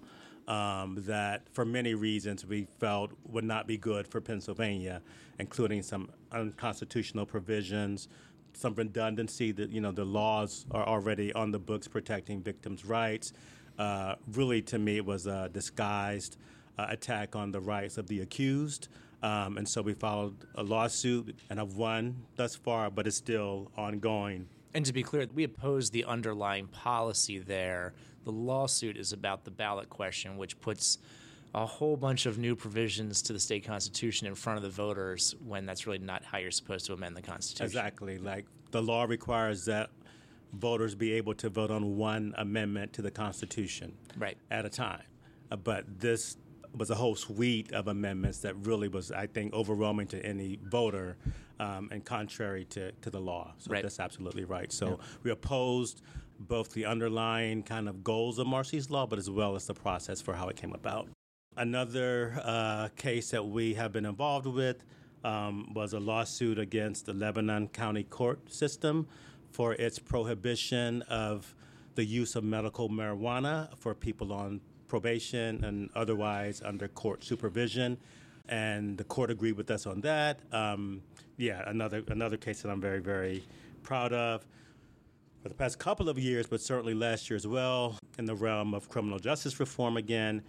Um, 0.48 0.98
that, 1.08 1.48
for 1.54 1.64
many 1.64 1.94
reasons, 1.94 2.46
we 2.46 2.68
felt 2.80 3.12
would 3.26 3.46
not 3.46 3.68
be 3.68 3.78
good 3.78 4.08
for 4.08 4.20
Pennsylvania, 4.20 5.02
including 5.40 5.82
some 5.84 6.10
unconstitutional 6.32 7.26
provisions, 7.26 8.10
some 8.54 8.74
redundancy. 8.76 9.52
That 9.54 9.70
you 9.70 9.80
know 9.80 9.92
the 9.92 10.04
laws 10.04 10.66
are 10.72 10.86
already 10.86 11.32
on 11.34 11.52
the 11.52 11.60
books 11.60 11.88
protecting 11.88 12.42
victims' 12.42 12.84
rights. 12.84 13.32
Uh, 13.80 14.16
really, 14.34 14.62
to 14.64 14.80
me, 14.80 14.98
it 14.98 15.06
was 15.06 15.28
a 15.28 15.50
disguised 15.54 16.38
uh, 16.78 16.88
attack 16.90 17.36
on 17.36 17.52
the 17.52 17.62
rights 17.62 17.98
of 17.98 18.08
the 18.08 18.20
accused. 18.20 18.90
Um, 19.24 19.58
and 19.58 19.68
so 19.68 19.82
we 19.82 19.94
filed 19.94 20.46
a 20.56 20.64
lawsuit 20.64 21.38
and 21.50 21.60
have 21.60 21.76
won 21.76 22.24
thus 22.36 22.56
far, 22.56 22.90
but 22.90 23.06
it's 23.06 23.18
still 23.18 23.72
ongoing. 23.78 24.48
And 24.74 24.86
to 24.86 24.94
be 24.94 25.04
clear, 25.04 25.28
we 25.34 25.44
oppose 25.44 25.90
the 25.90 26.06
underlying 26.06 26.68
policy 26.68 27.38
there. 27.38 27.94
The 28.24 28.32
lawsuit 28.32 28.98
is 28.98 29.14
about 29.14 29.44
the 29.44 29.52
ballot 29.52 29.90
question, 29.90 30.38
which 30.38 30.60
puts 30.60 30.98
a 31.54 31.66
whole 31.66 31.98
bunch 31.98 32.26
of 32.26 32.38
new 32.38 32.56
provisions 32.56 33.22
to 33.24 33.34
the 33.34 33.40
state 33.40 33.66
constitution 33.66 34.26
in 34.26 34.36
front 34.36 34.58
of 34.58 34.64
the 34.64 34.70
voters 34.70 35.36
when 35.46 35.66
that's 35.66 35.86
really 35.86 36.00
not 36.00 36.24
how 36.24 36.38
you're 36.38 36.50
supposed 36.50 36.86
to 36.86 36.94
amend 36.94 37.16
the 37.16 37.22
constitution. 37.22 37.66
Exactly. 37.66 38.18
Like 38.18 38.46
the 38.72 38.82
law 38.82 39.04
requires 39.04 39.66
that 39.66 39.90
voters 40.54 40.96
be 40.96 41.14
able 41.14 41.34
to 41.36 41.50
vote 41.50 41.72
on 41.72 41.98
one 41.98 42.34
amendment 42.38 42.94
to 42.94 43.02
the 43.02 43.12
constitution 43.12 43.94
right. 44.18 44.38
at 44.50 44.66
a 44.66 44.70
time. 44.70 45.04
Uh, 45.52 45.58
but 45.58 45.86
this 46.00 46.38
was 46.76 46.90
a 46.90 46.96
whole 46.96 47.16
suite 47.16 47.72
of 47.74 47.88
amendments 47.88 48.40
that 48.40 48.56
really 48.66 48.88
was, 48.88 49.12
I 49.12 49.28
think, 49.28 49.54
overwhelming 49.54 50.08
to 50.08 50.26
any 50.26 50.60
voter 50.64 51.18
um, 51.60 51.90
and 51.92 52.04
contrary 52.04 52.66
to, 52.66 52.92
to 52.92 53.10
the 53.10 53.20
law. 53.20 53.54
So 53.58 53.72
right. 53.72 53.84
that's 53.84 54.00
absolutely 54.00 54.46
right. 54.46 54.72
So 54.72 54.88
yeah. 54.88 55.06
we 55.24 55.32
opposed 55.32 56.02
both 56.40 56.72
the 56.72 56.86
underlying 56.86 57.64
kind 57.64 57.88
of 57.88 58.04
goals 58.04 58.40
of 58.40 58.48
Marsy's 58.48 58.90
law, 58.90 59.06
but 59.06 59.20
as 59.20 59.30
well 59.30 59.56
as 59.56 59.68
the 59.68 59.74
process 59.74 60.22
for 60.22 60.34
how 60.34 60.48
it 60.48 60.56
came 60.56 60.74
about. 60.74 61.08
Another 61.58 62.40
uh, 62.44 62.88
case 62.96 63.30
that 63.32 63.46
we 63.46 63.74
have 63.74 63.92
been 63.92 64.06
involved 64.06 64.48
with 64.48 64.84
um, 65.24 65.72
was 65.74 65.94
a 65.94 66.00
lawsuit 66.00 66.58
against 66.58 67.06
the 67.06 67.14
Lebanon 67.14 67.68
County 67.68 68.04
Court 68.04 68.52
system 68.52 69.08
for 69.52 69.74
its 69.74 70.00
prohibition 70.00 71.02
of 71.04 71.54
the 71.96 72.06
use 72.06 72.36
of 72.36 72.44
medical 72.44 72.90
marijuana 72.90 73.70
for 73.78 73.94
people 73.94 74.32
on 74.32 74.62
probation 74.92 75.64
and 75.64 75.90
otherwise 75.96 76.62
under 76.72 76.88
court 76.90 77.24
supervision. 77.24 77.98
And 78.50 78.98
the 78.98 79.06
court 79.06 79.30
agreed 79.32 79.56
with 79.62 79.72
us 79.72 79.86
on 79.88 80.02
that. 80.02 80.40
Um, 80.52 81.02
yeah, 81.38 81.64
another 81.68 82.04
another 82.10 82.38
case 82.46 82.62
that 82.62 82.70
I'm 82.70 82.82
very 82.82 83.00
very 83.00 83.38
proud 83.84 84.12
of. 84.14 84.46
for 85.42 85.50
the 85.50 85.56
past 85.56 85.80
couple 85.80 86.08
of 86.10 86.18
years, 86.20 86.46
but 86.46 86.60
certainly 86.62 86.94
last 86.94 87.30
year 87.30 87.38
as 87.44 87.48
well, 87.48 87.98
in 88.20 88.26
the 88.26 88.36
realm 88.36 88.74
of 88.76 88.90
criminal 88.90 89.18
justice 89.18 89.60
reform 89.60 89.96
again. 89.98 90.44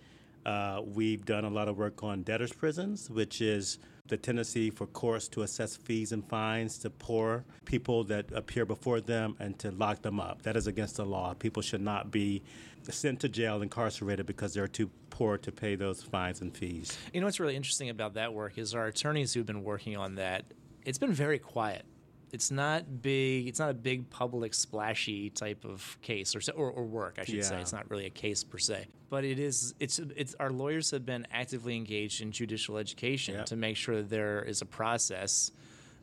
Uh, 0.44 0.80
we've 0.98 1.24
done 1.24 1.44
a 1.44 1.48
lot 1.58 1.68
of 1.68 1.78
work 1.78 2.02
on 2.02 2.22
debtors' 2.24 2.52
prisons, 2.52 3.08
which 3.08 3.40
is 3.40 3.78
the 4.08 4.16
tendency 4.16 4.70
for 4.70 4.86
courts 4.88 5.28
to 5.28 5.42
assess 5.42 5.76
fees 5.76 6.10
and 6.12 6.22
fines 6.28 6.76
to 6.78 6.90
poor 6.90 7.44
people 7.64 8.02
that 8.04 8.26
appear 8.32 8.64
before 8.66 9.00
them 9.00 9.36
and 9.38 9.56
to 9.62 9.70
lock 9.70 10.02
them 10.02 10.18
up. 10.18 10.42
That 10.42 10.56
is 10.56 10.66
against 10.66 10.96
the 10.96 11.06
law. 11.06 11.32
People 11.34 11.62
should 11.62 11.80
not 11.92 12.10
be 12.10 12.42
sent 12.90 13.20
to 13.20 13.28
jail, 13.28 13.62
incarcerated 13.62 14.26
because 14.26 14.54
they're 14.54 14.68
too 14.68 14.90
poor 15.10 15.38
to 15.38 15.52
pay 15.52 15.74
those 15.74 16.02
fines 16.02 16.40
and 16.40 16.56
fees. 16.56 16.98
You 17.12 17.20
know 17.20 17.26
what's 17.26 17.40
really 17.40 17.56
interesting 17.56 17.90
about 17.90 18.14
that 18.14 18.32
work 18.32 18.58
is 18.58 18.74
our 18.74 18.86
attorneys 18.86 19.34
who've 19.34 19.46
been 19.46 19.62
working 19.62 19.96
on 19.96 20.16
that. 20.16 20.44
It's 20.84 20.98
been 20.98 21.12
very 21.12 21.38
quiet 21.38 21.84
it's 22.32 22.50
not 22.50 23.02
big. 23.02 23.46
It's 23.46 23.58
not 23.58 23.70
a 23.70 23.74
big 23.74 24.08
public 24.08 24.54
splashy 24.54 25.28
type 25.28 25.64
of 25.64 25.98
case 26.00 26.34
or 26.34 26.40
or, 26.56 26.70
or 26.70 26.84
work. 26.84 27.18
I 27.20 27.24
should 27.24 27.36
yeah. 27.36 27.42
say 27.42 27.60
it's 27.60 27.74
not 27.74 27.90
really 27.90 28.06
a 28.06 28.10
case 28.10 28.42
per 28.42 28.58
se, 28.58 28.86
but 29.10 29.24
it 29.24 29.38
is. 29.38 29.74
It's 29.78 29.98
it's 29.98 30.34
our 30.40 30.50
lawyers 30.50 30.90
have 30.92 31.04
been 31.04 31.26
actively 31.30 31.76
engaged 31.76 32.22
in 32.22 32.32
judicial 32.32 32.78
education 32.78 33.34
yep. 33.34 33.46
to 33.46 33.56
make 33.56 33.76
sure 33.76 33.96
that 33.96 34.08
there 34.08 34.42
is 34.42 34.62
a 34.62 34.66
process 34.66 35.52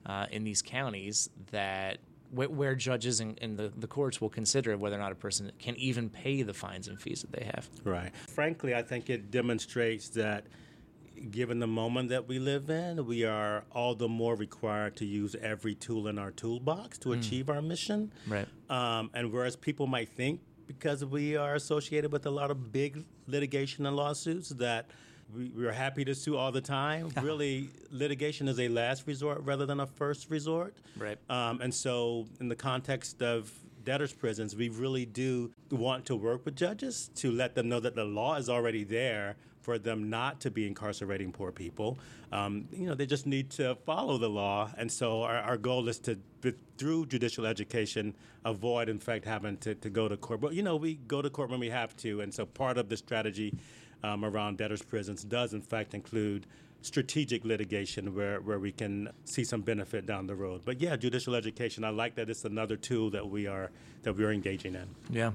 uh, 0.05 0.27
in 0.31 0.43
these 0.43 0.61
counties 0.61 1.29
that 1.49 1.97
where 2.31 2.75
judges 2.75 3.19
and, 3.19 3.39
and, 3.41 3.57
the, 3.57 3.71
the 3.75 3.87
courts 3.87 4.21
will 4.21 4.29
consider 4.29 4.77
whether 4.77 4.95
or 4.95 4.99
not 4.99 5.11
a 5.11 5.15
person 5.15 5.51
can 5.57 5.75
even 5.77 6.09
pay 6.09 6.43
the 6.43 6.53
fines 6.53 6.87
and 6.87 7.01
fees 7.01 7.21
that 7.21 7.31
they 7.31 7.45
have. 7.45 7.69
Right. 7.83 8.11
Frankly, 8.27 8.75
I 8.75 8.83
think 8.83 9.09
it 9.09 9.31
demonstrates 9.31 10.09
that 10.09 10.45
given 11.31 11.59
the 11.59 11.67
moment 11.67 12.09
that 12.09 12.27
we 12.27 12.39
live 12.39 12.69
in, 12.69 13.05
we 13.05 13.25
are 13.25 13.63
all 13.71 13.95
the 13.95 14.07
more 14.07 14.35
required 14.35 14.95
to 14.97 15.05
use 15.05 15.35
every 15.41 15.75
tool 15.75 16.07
in 16.07 16.17
our 16.17 16.31
toolbox 16.31 16.97
to 16.99 17.09
mm. 17.09 17.19
achieve 17.19 17.49
our 17.49 17.61
mission. 17.61 18.11
Right. 18.27 18.47
Um, 18.69 19.09
and 19.13 19.31
whereas 19.31 19.55
people 19.55 19.87
might 19.87 20.09
think, 20.09 20.41
because 20.67 21.03
we 21.03 21.35
are 21.35 21.55
associated 21.55 22.11
with 22.11 22.25
a 22.25 22.29
lot 22.29 22.51
of 22.51 22.71
big 22.71 23.05
litigation 23.27 23.85
and 23.85 23.95
lawsuits, 23.95 24.49
that 24.49 24.91
we, 25.35 25.51
we're 25.55 25.71
happy 25.71 26.05
to 26.05 26.15
sue 26.15 26.37
all 26.37 26.51
the 26.51 26.61
time. 26.61 27.11
really, 27.21 27.69
litigation 27.91 28.47
is 28.47 28.59
a 28.59 28.67
last 28.67 29.07
resort 29.07 29.41
rather 29.43 29.65
than 29.65 29.79
a 29.79 29.87
first 29.87 30.29
resort. 30.29 30.75
Right. 30.97 31.17
Um, 31.29 31.61
and 31.61 31.73
so, 31.73 32.25
in 32.39 32.49
the 32.49 32.55
context 32.55 33.21
of 33.21 33.51
debtors' 33.83 34.13
prisons, 34.13 34.55
we 34.55 34.69
really 34.69 35.05
do 35.05 35.51
want 35.71 36.05
to 36.05 36.15
work 36.15 36.45
with 36.45 36.55
judges 36.55 37.09
to 37.15 37.31
let 37.31 37.55
them 37.55 37.69
know 37.69 37.79
that 37.79 37.95
the 37.95 38.03
law 38.03 38.35
is 38.35 38.49
already 38.49 38.83
there 38.83 39.35
for 39.61 39.77
them 39.77 40.09
not 40.09 40.39
to 40.41 40.49
be 40.49 40.65
incarcerating 40.65 41.31
poor 41.31 41.51
people. 41.51 41.97
Um, 42.31 42.67
you 42.71 42.87
know, 42.87 42.95
they 42.95 43.05
just 43.05 43.25
need 43.25 43.49
to 43.51 43.75
follow 43.85 44.17
the 44.17 44.29
law. 44.29 44.71
And 44.77 44.91
so 44.91 45.23
our, 45.23 45.37
our 45.37 45.57
goal 45.57 45.87
is 45.89 45.99
to, 45.99 46.17
through 46.77 47.07
judicial 47.07 47.45
education, 47.45 48.15
avoid, 48.45 48.89
in 48.89 48.99
fact, 48.99 49.25
having 49.25 49.57
to, 49.57 49.75
to 49.75 49.89
go 49.89 50.07
to 50.07 50.17
court. 50.17 50.39
But, 50.41 50.53
you 50.53 50.63
know, 50.63 50.75
we 50.75 50.95
go 50.95 51.21
to 51.21 51.29
court 51.29 51.49
when 51.49 51.59
we 51.59 51.69
have 51.69 51.95
to. 51.97 52.21
And 52.21 52.33
so 52.33 52.45
part 52.45 52.77
of 52.77 52.89
the 52.89 52.97
strategy 52.97 53.53
um, 54.03 54.25
around 54.25 54.57
debtors' 54.57 54.81
prisons 54.81 55.23
does, 55.23 55.53
in 55.53 55.61
fact, 55.61 55.93
include 55.93 56.45
strategic 56.81 57.43
litigation 57.43 58.15
where, 58.15 58.39
where 58.39 58.59
we 58.59 58.71
can 58.71 59.09
see 59.25 59.43
some 59.43 59.61
benefit 59.61 60.05
down 60.05 60.27
the 60.27 60.35
road. 60.35 60.61
But 60.63 60.79
yeah, 60.79 60.95
judicial 60.95 61.35
education, 61.35 61.83
I 61.83 61.89
like 61.89 62.15
that 62.15 62.29
it's 62.29 62.45
another 62.45 62.77
tool 62.77 63.09
that 63.11 63.27
we 63.27 63.47
are 63.47 63.71
that 64.03 64.13
we 64.13 64.23
are 64.23 64.31
engaging 64.31 64.75
in. 64.75 64.87
Yeah. 65.09 65.31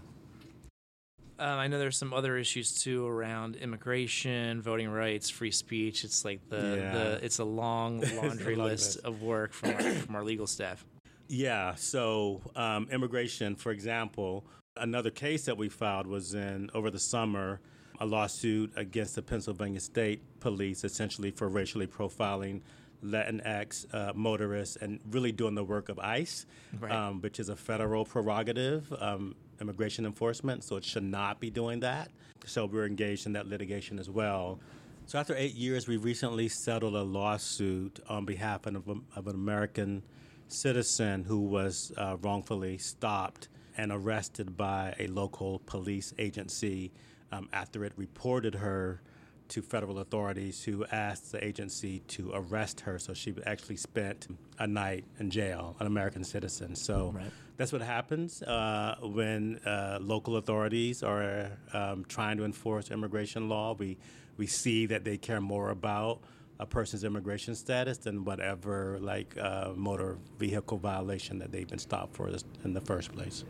Um, 1.36 1.58
I 1.58 1.66
know 1.66 1.78
there's 1.78 1.96
some 1.96 2.14
other 2.14 2.36
issues 2.36 2.80
too 2.80 3.06
around 3.06 3.56
immigration, 3.56 4.62
voting 4.62 4.88
rights, 4.88 5.28
free 5.28 5.50
speech. 5.50 6.04
It's 6.04 6.24
like 6.24 6.48
the, 6.48 6.76
yeah. 6.78 6.92
the 6.92 7.24
it's 7.24 7.40
a 7.40 7.44
long 7.44 8.00
laundry 8.16 8.54
a 8.54 8.58
long 8.58 8.68
list, 8.68 8.96
list, 8.96 9.04
of 9.04 9.22
work 9.22 9.52
from 9.52 9.70
our, 9.70 9.80
from 10.06 10.14
our 10.14 10.24
legal 10.24 10.46
staff. 10.46 10.84
Yeah. 11.28 11.74
So 11.74 12.40
um, 12.54 12.88
immigration, 12.90 13.56
for 13.56 13.72
example, 13.72 14.44
another 14.76 15.10
case 15.10 15.44
that 15.46 15.56
we 15.56 15.68
filed 15.68 16.06
was 16.06 16.34
in 16.34 16.70
over 16.72 16.90
the 16.90 17.00
summer 17.00 17.60
a 18.00 18.06
lawsuit 18.06 18.72
against 18.76 19.14
the 19.14 19.22
Pennsylvania 19.22 19.80
State 19.80 20.22
Police, 20.40 20.84
essentially 20.84 21.30
for 21.30 21.48
racially 21.48 21.86
profiling 21.86 22.60
Latinx 23.04 23.92
uh, 23.94 24.12
motorists 24.14 24.76
and 24.76 24.98
really 25.10 25.32
doing 25.32 25.54
the 25.54 25.64
work 25.64 25.88
of 25.88 25.98
ICE, 25.98 26.46
right. 26.80 26.90
um, 26.90 27.20
which 27.20 27.38
is 27.38 27.48
a 27.48 27.56
federal 27.56 28.04
prerogative, 28.04 28.92
um, 28.98 29.34
immigration 29.60 30.06
enforcement, 30.06 30.64
so 30.64 30.76
it 30.76 30.84
should 30.84 31.04
not 31.04 31.38
be 31.38 31.50
doing 31.50 31.80
that. 31.80 32.10
So 32.46 32.66
we're 32.66 32.86
engaged 32.86 33.26
in 33.26 33.32
that 33.34 33.46
litigation 33.46 33.98
as 33.98 34.10
well. 34.10 34.58
So 35.06 35.18
after 35.18 35.36
eight 35.36 35.54
years, 35.54 35.86
we 35.86 35.98
recently 35.98 36.48
settled 36.48 36.94
a 36.94 37.02
lawsuit 37.02 38.00
on 38.08 38.24
behalf 38.24 38.66
of, 38.66 38.88
of 38.88 39.26
an 39.26 39.34
American 39.34 40.02
citizen 40.48 41.24
who 41.24 41.40
was 41.40 41.92
uh, 41.96 42.16
wrongfully 42.22 42.78
stopped 42.78 43.48
and 43.76 43.92
arrested 43.92 44.56
by 44.56 44.94
a 44.98 45.06
local 45.08 45.60
police 45.66 46.14
agency 46.18 46.92
um, 47.32 47.48
after 47.52 47.84
it 47.84 47.92
reported 47.96 48.56
her 48.56 49.00
to 49.48 49.62
federal 49.62 49.98
authorities 49.98 50.64
who 50.64 50.84
asked 50.86 51.32
the 51.32 51.44
agency 51.44 52.00
to 52.08 52.32
arrest 52.34 52.80
her. 52.80 52.98
So 52.98 53.12
she 53.14 53.34
actually 53.46 53.76
spent 53.76 54.26
a 54.58 54.66
night 54.66 55.04
in 55.18 55.30
jail, 55.30 55.76
an 55.80 55.86
American 55.86 56.24
citizen. 56.24 56.74
So 56.74 57.12
right. 57.14 57.30
that's 57.56 57.72
what 57.72 57.82
happens 57.82 58.42
uh, 58.42 58.96
when 59.02 59.58
uh, 59.66 59.98
local 60.00 60.36
authorities 60.36 61.02
are 61.02 61.50
um, 61.72 62.04
trying 62.08 62.38
to 62.38 62.44
enforce 62.44 62.90
immigration 62.90 63.48
law. 63.48 63.74
We, 63.74 63.98
we 64.36 64.46
see 64.46 64.86
that 64.86 65.04
they 65.04 65.18
care 65.18 65.40
more 65.40 65.70
about 65.70 66.20
a 66.58 66.66
person's 66.66 67.04
immigration 67.04 67.54
status 67.54 67.98
than 67.98 68.24
whatever 68.24 68.98
like 69.00 69.36
uh, 69.38 69.72
motor 69.74 70.18
vehicle 70.38 70.78
violation 70.78 71.38
that 71.40 71.50
they've 71.52 71.68
been 71.68 71.78
stopped 71.78 72.14
for 72.14 72.30
in 72.64 72.72
the 72.72 72.80
first 72.80 73.12
place. 73.12 73.44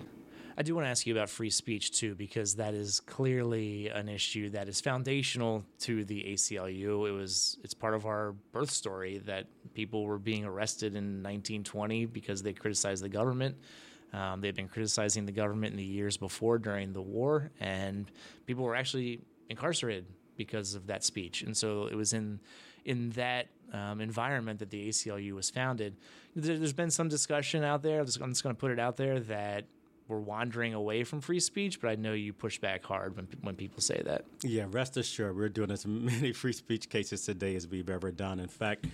I 0.57 0.63
do 0.63 0.75
want 0.75 0.87
to 0.87 0.91
ask 0.91 1.07
you 1.07 1.15
about 1.15 1.29
free 1.29 1.51
speech 1.51 1.99
too, 1.99 2.15
because 2.15 2.57
that 2.57 2.75
is 2.75 3.01
clearly 3.01 3.89
an 3.89 4.09
issue 4.09 4.51
that 4.51 4.69
is 4.69 4.81
foundational 4.81 5.65
to 5.81 6.05
the 6.05 6.23
ACLU. 6.23 7.09
It 7.09 7.13
was 7.13 7.59
it's 7.65 7.75
part 7.75 7.95
of 7.95 8.07
our 8.07 8.33
birth 8.53 8.71
story 8.71 9.19
that 9.27 9.47
people 9.75 10.05
were 10.05 10.19
being 10.19 10.45
arrested 10.45 10.95
in 10.95 11.23
1920 11.23 12.07
because 12.07 12.43
they 12.43 12.53
criticized 12.53 13.03
the 13.03 13.09
government. 13.09 13.57
Um, 14.13 14.41
they'd 14.41 14.55
been 14.55 14.69
criticizing 14.69 15.27
the 15.27 15.33
government 15.33 15.73
in 15.73 15.77
the 15.77 15.85
years 15.85 16.17
before 16.17 16.59
during 16.59 16.93
the 16.93 17.03
war, 17.03 17.51
and 17.59 18.09
people 18.47 18.63
were 18.63 18.77
actually 18.77 19.23
incarcerated 19.49 20.07
because 20.37 20.77
of 20.77 20.87
that 20.87 21.03
speech. 21.03 21.43
And 21.43 21.57
so 21.57 21.87
it 21.87 21.97
was 21.97 22.13
in 22.13 22.39
in 22.85 23.11
that 23.11 23.49
um, 23.73 24.01
environment 24.01 24.61
that 24.61 24.71
the 24.71 24.89
ACLU 24.89 25.33
was 25.33 25.51
founded. 25.51 25.97
There, 26.37 26.57
has 26.57 26.73
been 26.73 26.91
some 26.91 27.09
discussion 27.09 27.65
out 27.65 27.83
there. 27.83 28.01
I'm 28.01 28.07
just 28.07 28.43
going 28.43 28.55
to 28.55 28.61
put 28.61 28.71
it 28.71 28.79
out 28.79 28.97
there 28.97 29.19
that 29.21 29.65
we're 30.09 30.19
wandering 30.19 30.75
away 30.75 31.05
from 31.05 31.21
free 31.21 31.41
speech, 31.41 31.81
but 31.81 31.89
I 31.89 31.95
know 31.95 32.13
you 32.13 32.33
push 32.33 32.59
back 32.59 32.85
hard 32.85 33.17
when 33.17 33.27
when 33.41 33.57
people 33.57 33.81
say 33.81 34.03
that. 34.05 34.25
Yeah, 34.43 34.67
rest 34.69 34.97
assured, 34.97 35.37
we're 35.37 35.49
doing 35.49 35.71
as 35.71 35.87
many 35.87 36.33
free 36.43 36.53
speech 36.53 36.89
cases 36.89 37.25
today 37.25 37.57
as 37.57 37.67
we've 37.67 37.89
ever 37.89 38.11
done. 38.11 38.39
In 38.39 38.49
fact, 38.49 38.87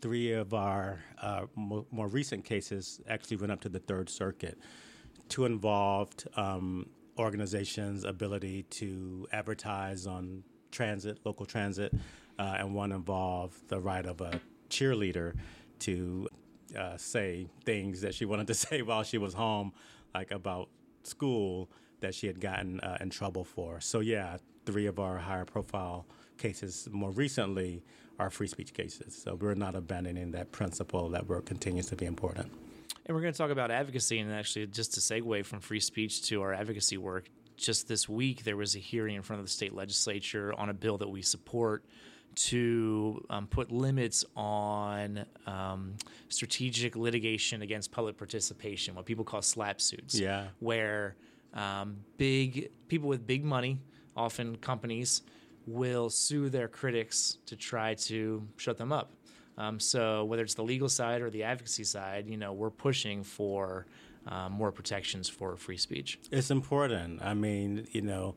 three 0.00 0.32
of 0.32 0.54
our 0.54 1.00
uh, 1.20 1.46
more, 1.54 1.84
more, 1.90 2.08
recent 2.08 2.44
cases 2.44 3.00
actually 3.08 3.36
went 3.36 3.52
up 3.52 3.60
to 3.62 3.68
the 3.68 3.78
Third 3.78 4.08
Circuit. 4.08 4.58
Two 5.28 5.44
involved 5.44 6.26
um, 6.36 6.86
organizations' 7.18 8.04
ability 8.04 8.64
to 8.64 9.26
advertise 9.32 10.06
on 10.06 10.42
transit, 10.70 11.18
local 11.24 11.46
transit, 11.46 11.92
uh, 12.38 12.56
and 12.58 12.74
one 12.74 12.90
involved 12.90 13.68
the 13.68 13.80
right 13.80 14.06
of 14.06 14.20
a 14.20 14.40
cheerleader 14.70 15.34
to 15.80 16.28
uh, 16.78 16.96
say 16.96 17.46
things 17.64 18.00
that 18.00 18.14
she 18.14 18.24
wanted 18.24 18.46
to 18.46 18.54
say 18.66 18.80
while 18.80 19.02
she 19.02 19.18
was 19.18 19.34
home 19.34 19.72
like 20.14 20.30
about 20.30 20.68
school 21.02 21.70
that 22.00 22.14
she 22.14 22.26
had 22.26 22.40
gotten 22.40 22.80
uh, 22.80 22.98
in 23.00 23.10
trouble 23.10 23.44
for. 23.44 23.80
So 23.80 24.00
yeah, 24.00 24.36
three 24.64 24.86
of 24.86 24.98
our 24.98 25.18
higher 25.18 25.44
profile 25.44 26.06
cases 26.38 26.88
more 26.90 27.10
recently 27.10 27.82
are 28.18 28.30
free 28.30 28.46
speech 28.46 28.72
cases. 28.72 29.20
So 29.22 29.34
we're 29.34 29.54
not 29.54 29.74
abandoning 29.74 30.30
that 30.32 30.52
principle. 30.52 31.08
That 31.10 31.26
work 31.26 31.46
continues 31.46 31.86
to 31.86 31.96
be 31.96 32.06
important. 32.06 32.52
And 33.06 33.14
we're 33.14 33.20
going 33.20 33.34
to 33.34 33.38
talk 33.38 33.50
about 33.50 33.70
advocacy, 33.70 34.18
and 34.18 34.32
actually, 34.32 34.66
just 34.68 34.94
to 34.94 35.00
segue 35.00 35.44
from 35.44 35.60
free 35.60 35.80
speech 35.80 36.22
to 36.28 36.40
our 36.42 36.54
advocacy 36.54 36.96
work. 36.96 37.28
Just 37.56 37.86
this 37.86 38.08
week, 38.08 38.44
there 38.44 38.56
was 38.56 38.74
a 38.74 38.78
hearing 38.78 39.14
in 39.14 39.22
front 39.22 39.40
of 39.40 39.46
the 39.46 39.52
state 39.52 39.74
legislature 39.74 40.54
on 40.54 40.70
a 40.70 40.74
bill 40.74 40.98
that 40.98 41.08
we 41.08 41.22
support 41.22 41.84
to 42.34 43.24
um, 43.30 43.46
put 43.46 43.70
limits 43.70 44.24
on 44.36 45.24
um, 45.46 45.94
strategic 46.28 46.96
litigation 46.96 47.62
against 47.62 47.90
public 47.90 48.16
participation, 48.16 48.94
what 48.94 49.04
people 49.04 49.24
call 49.24 49.40
SLAPP 49.40 49.80
suits. 49.80 50.18
Yeah. 50.18 50.46
Where 50.60 51.16
um, 51.52 51.98
big 52.16 52.70
people 52.88 53.08
with 53.08 53.26
big 53.26 53.44
money, 53.44 53.80
often 54.16 54.56
companies, 54.56 55.22
will 55.66 56.10
sue 56.10 56.48
their 56.48 56.68
critics 56.68 57.38
to 57.46 57.56
try 57.56 57.94
to 57.94 58.46
shut 58.56 58.76
them 58.76 58.92
up. 58.92 59.12
Um, 59.56 59.78
so 59.78 60.24
whether 60.24 60.42
it's 60.42 60.54
the 60.54 60.64
legal 60.64 60.88
side 60.88 61.22
or 61.22 61.30
the 61.30 61.44
advocacy 61.44 61.84
side, 61.84 62.28
you 62.28 62.36
know, 62.36 62.52
we're 62.52 62.70
pushing 62.70 63.22
for 63.22 63.86
um, 64.26 64.52
more 64.52 64.72
protections 64.72 65.28
for 65.28 65.56
free 65.56 65.76
speech. 65.76 66.18
It's 66.32 66.50
important. 66.50 67.22
I 67.22 67.34
mean, 67.34 67.86
you 67.92 68.02
know 68.02 68.34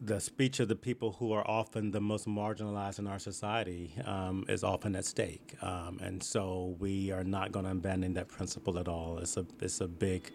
the 0.00 0.20
speech 0.20 0.60
of 0.60 0.68
the 0.68 0.76
people 0.76 1.12
who 1.12 1.32
are 1.32 1.46
often 1.48 1.90
the 1.90 2.00
most 2.00 2.26
marginalized 2.26 2.98
in 2.98 3.06
our 3.06 3.18
society 3.18 3.94
um, 4.06 4.44
is 4.48 4.64
often 4.64 4.96
at 4.96 5.04
stake, 5.04 5.54
um, 5.62 5.98
and 6.02 6.22
so 6.22 6.74
we 6.78 7.10
are 7.10 7.24
not 7.24 7.52
going 7.52 7.66
to 7.66 7.70
abandon 7.70 8.14
that 8.14 8.28
principle 8.28 8.78
at 8.78 8.88
all. 8.88 9.18
It's 9.18 9.36
a 9.36 9.46
it's 9.60 9.80
a 9.80 9.88
big 9.88 10.32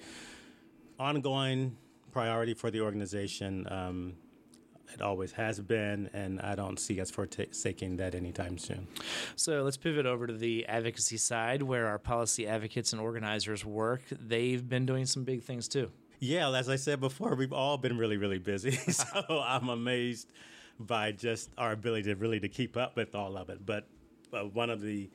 ongoing 1.00 1.78
priority 2.12 2.54
for 2.54 2.70
the 2.70 2.82
organization. 2.82 3.68
Um, 3.72 4.14
it 4.94 5.02
always 5.02 5.32
has 5.34 5.60
been, 5.60 6.10
and 6.14 6.40
I 6.40 6.56
don't 6.56 6.80
see 6.80 7.02
us 7.02 7.10
forsaking 7.10 7.98
that 7.98 8.16
anytime 8.16 8.58
soon. 8.58 8.88
So 9.36 9.64
let's 9.64 9.78
pivot 9.78 10.06
over 10.06 10.28
to 10.28 10.34
the 10.34 10.66
advocacy 10.68 11.18
side 11.18 11.64
where 11.64 11.88
our 11.88 11.98
policy 11.98 12.48
advocates 12.48 12.94
and 12.94 13.02
organizers 13.02 13.66
work. 13.66 14.04
They've 14.12 14.68
been 14.68 14.86
doing 14.86 15.06
some 15.06 15.24
big 15.24 15.42
things 15.42 15.68
too. 15.68 15.92
Yeah, 16.26 16.50
as 16.56 16.70
I 16.70 16.76
said 16.76 17.00
before, 17.00 17.36
we've 17.36 17.54
all 17.54 17.78
been 17.78 18.00
really, 18.00 18.18
really 18.18 18.40
busy. 18.40 18.72
so 18.92 19.06
I'm 19.46 19.70
amazed 19.70 20.32
by 20.80 21.12
just 21.12 21.52
our 21.56 21.72
ability 21.72 22.04
to 22.06 22.16
really 22.16 22.40
to 22.40 22.50
keep 22.50 22.76
up 22.76 22.96
with 22.96 23.14
all 23.14 23.38
of 23.38 23.50
it. 23.50 23.64
But 23.64 23.88
uh, 24.34 24.40
one 24.46 24.72
of 24.72 24.82
the 24.82 25.08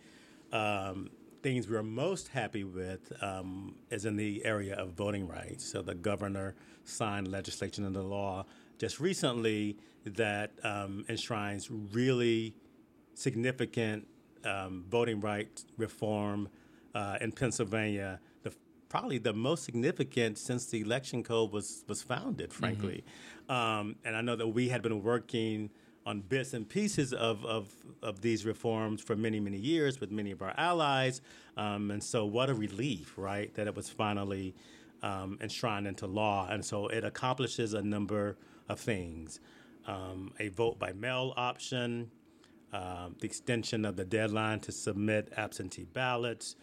um, 0.52 1.10
things 1.42 1.68
we're 1.68 1.82
most 1.82 2.28
happy 2.28 2.62
with 2.62 3.12
um, 3.22 3.74
is 3.90 4.04
in 4.04 4.14
the 4.14 4.44
area 4.44 4.76
of 4.76 4.90
voting 4.92 5.26
rights. 5.26 5.64
So 5.64 5.82
the 5.82 5.96
governor 5.96 6.54
signed 6.84 7.26
legislation 7.26 7.84
into 7.84 8.02
law 8.02 8.46
just 8.78 9.00
recently 9.00 9.78
that 10.04 10.52
um, 10.62 11.04
enshrines 11.08 11.68
really 11.92 12.54
significant 13.14 14.06
um, 14.44 14.84
voting 14.88 15.20
rights 15.20 15.66
reform 15.76 16.48
uh, 16.94 17.18
in 17.20 17.32
Pennsylvania. 17.32 18.20
Probably 18.90 19.16
the 19.16 19.32
most 19.32 19.64
significant 19.64 20.36
since 20.36 20.66
the 20.66 20.82
election 20.82 21.22
code 21.22 21.52
was 21.52 21.84
was 21.88 22.02
founded, 22.02 22.52
frankly. 22.52 23.04
Mm-hmm. 23.48 23.52
Um, 23.52 23.96
and 24.04 24.14
I 24.14 24.20
know 24.20 24.36
that 24.36 24.48
we 24.48 24.68
had 24.68 24.82
been 24.82 25.02
working 25.02 25.70
on 26.06 26.20
bits 26.20 26.54
and 26.54 26.68
pieces 26.68 27.12
of, 27.12 27.44
of, 27.44 27.68
of 28.02 28.20
these 28.20 28.46
reforms 28.46 29.02
for 29.02 29.16
many, 29.16 29.38
many 29.38 29.58
years 29.58 30.00
with 30.00 30.10
many 30.10 30.30
of 30.30 30.42
our 30.42 30.54
allies. 30.56 31.20
Um, 31.56 31.90
and 31.90 32.02
so, 32.02 32.24
what 32.24 32.50
a 32.50 32.54
relief, 32.54 33.14
right, 33.16 33.52
that 33.54 33.66
it 33.66 33.74
was 33.74 33.88
finally 33.88 34.54
um, 35.02 35.38
enshrined 35.40 35.86
into 35.86 36.06
law. 36.06 36.48
And 36.50 36.64
so, 36.64 36.88
it 36.88 37.04
accomplishes 37.04 37.74
a 37.74 37.82
number 37.82 38.36
of 38.68 38.80
things 38.80 39.40
um, 39.86 40.32
a 40.38 40.48
vote 40.48 40.78
by 40.78 40.92
mail 40.92 41.32
option, 41.36 42.10
um, 42.72 43.16
the 43.18 43.26
extension 43.26 43.84
of 43.84 43.96
the 43.96 44.04
deadline 44.04 44.60
to 44.60 44.72
submit 44.72 45.32
absentee 45.36 45.84
ballots, 45.84 46.54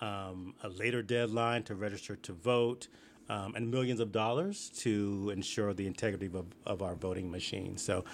um, 0.00 0.54
a 0.62 0.68
later 0.68 1.02
deadline 1.02 1.62
to 1.64 1.74
register 1.74 2.16
to 2.16 2.32
vote, 2.32 2.88
um, 3.28 3.54
and 3.56 3.70
millions 3.70 4.00
of 4.00 4.12
dollars 4.12 4.70
to 4.78 5.30
ensure 5.34 5.74
the 5.74 5.86
integrity 5.86 6.26
of, 6.26 6.46
of 6.64 6.82
our 6.82 6.94
voting 6.94 7.30
machine. 7.30 7.76
So, 7.76 8.04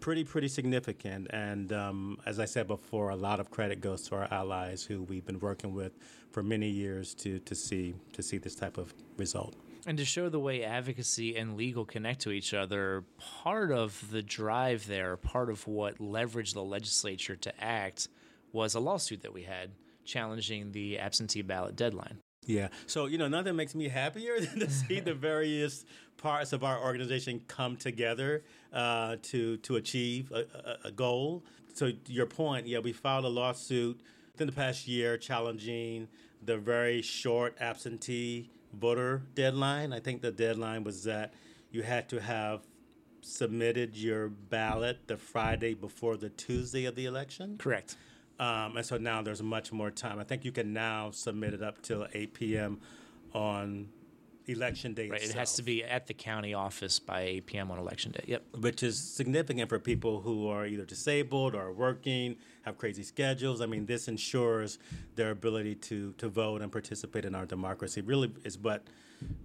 pretty, 0.00 0.24
pretty 0.24 0.48
significant. 0.48 1.28
And 1.30 1.72
um, 1.72 2.18
as 2.26 2.40
I 2.40 2.44
said 2.44 2.66
before, 2.66 3.10
a 3.10 3.16
lot 3.16 3.38
of 3.38 3.50
credit 3.50 3.80
goes 3.80 4.02
to 4.08 4.16
our 4.16 4.28
allies 4.32 4.82
who 4.82 5.02
we've 5.02 5.24
been 5.24 5.40
working 5.40 5.74
with 5.74 5.92
for 6.30 6.42
many 6.42 6.68
years 6.68 7.14
to, 7.14 7.38
to 7.40 7.54
see 7.54 7.94
to 8.12 8.22
see 8.22 8.38
this 8.38 8.54
type 8.54 8.78
of 8.78 8.94
result. 9.16 9.54
And 9.84 9.98
to 9.98 10.04
show 10.04 10.28
the 10.28 10.38
way 10.38 10.62
advocacy 10.62 11.36
and 11.36 11.56
legal 11.56 11.84
connect 11.84 12.20
to 12.22 12.30
each 12.30 12.54
other, 12.54 13.04
part 13.18 13.72
of 13.72 14.10
the 14.12 14.22
drive 14.22 14.86
there, 14.86 15.16
part 15.16 15.50
of 15.50 15.66
what 15.66 15.98
leveraged 15.98 16.54
the 16.54 16.62
legislature 16.62 17.34
to 17.34 17.52
act, 17.62 18.06
was 18.52 18.74
a 18.74 18.80
lawsuit 18.80 19.22
that 19.22 19.34
we 19.34 19.42
had 19.42 19.72
challenging 20.04 20.72
the 20.72 20.98
absentee 20.98 21.42
ballot 21.42 21.76
deadline. 21.76 22.18
Yeah. 22.46 22.68
So, 22.86 23.06
you 23.06 23.18
know, 23.18 23.28
nothing 23.28 23.56
makes 23.56 23.74
me 23.74 23.88
happier 23.88 24.40
than 24.40 24.60
to 24.60 24.70
see 24.70 25.00
the 25.00 25.14
various 25.14 25.84
parts 26.16 26.52
of 26.52 26.64
our 26.64 26.82
organization 26.82 27.42
come 27.48 27.76
together 27.76 28.44
uh, 28.72 29.16
to 29.22 29.56
to 29.58 29.76
achieve 29.76 30.32
a, 30.32 30.44
a, 30.84 30.88
a, 30.88 30.90
goal. 30.90 31.44
So, 31.74 31.92
your 32.06 32.26
point, 32.26 32.66
yeah, 32.66 32.78
we 32.80 32.92
filed 32.92 33.24
a 33.24 33.28
lawsuit 33.28 34.00
within 34.32 34.46
the 34.46 34.52
past 34.52 34.88
year 34.88 35.16
challenging 35.16 36.08
the 36.44 36.58
very 36.58 37.02
short 37.02 37.56
absentee 37.60 38.50
voter 38.72 39.22
deadline. 39.34 39.92
I 39.92 40.00
think 40.00 40.22
the 40.22 40.32
deadline 40.32 40.84
was 40.84 41.04
that 41.04 41.34
you 41.70 41.82
had 41.82 42.08
to 42.10 42.20
have 42.20 42.62
submitted 43.20 43.96
your 43.96 44.28
ballot 44.28 45.06
the 45.06 45.16
Friday 45.16 45.74
before 45.74 46.16
the 46.16 46.28
Tuesday 46.30 46.86
of 46.86 46.96
the 46.96 47.06
election. 47.06 47.56
Correct. 47.58 47.96
Um, 48.42 48.76
and 48.76 48.84
so 48.84 48.98
now 48.98 49.22
there's 49.22 49.40
much 49.40 49.70
more 49.70 49.92
time. 49.92 50.18
I 50.18 50.24
think 50.24 50.44
you 50.44 50.50
can 50.50 50.72
now 50.72 51.12
submit 51.12 51.54
it 51.54 51.62
up 51.62 51.80
till 51.80 52.08
8 52.12 52.34
p.m. 52.34 52.80
on 53.32 53.88
election 54.46 54.94
day. 54.94 55.08
Right. 55.08 55.20
Itself, 55.20 55.36
it 55.36 55.38
has 55.38 55.54
to 55.54 55.62
be 55.62 55.84
at 55.84 56.08
the 56.08 56.14
county 56.14 56.52
office 56.52 56.98
by 56.98 57.20
8 57.20 57.46
p.m. 57.46 57.70
on 57.70 57.78
election 57.78 58.10
day. 58.10 58.24
Yep. 58.26 58.42
Which 58.58 58.82
is 58.82 58.98
significant 58.98 59.68
for 59.68 59.78
people 59.78 60.22
who 60.22 60.48
are 60.48 60.66
either 60.66 60.84
disabled 60.84 61.54
or 61.54 61.72
working, 61.72 62.34
have 62.62 62.78
crazy 62.78 63.04
schedules. 63.04 63.60
I 63.60 63.66
mean, 63.66 63.86
this 63.86 64.08
ensures 64.08 64.80
their 65.14 65.30
ability 65.30 65.76
to 65.76 66.12
to 66.14 66.28
vote 66.28 66.62
and 66.62 66.72
participate 66.72 67.24
in 67.24 67.36
our 67.36 67.46
democracy. 67.46 68.00
Really 68.00 68.32
is 68.42 68.58
what 68.58 68.82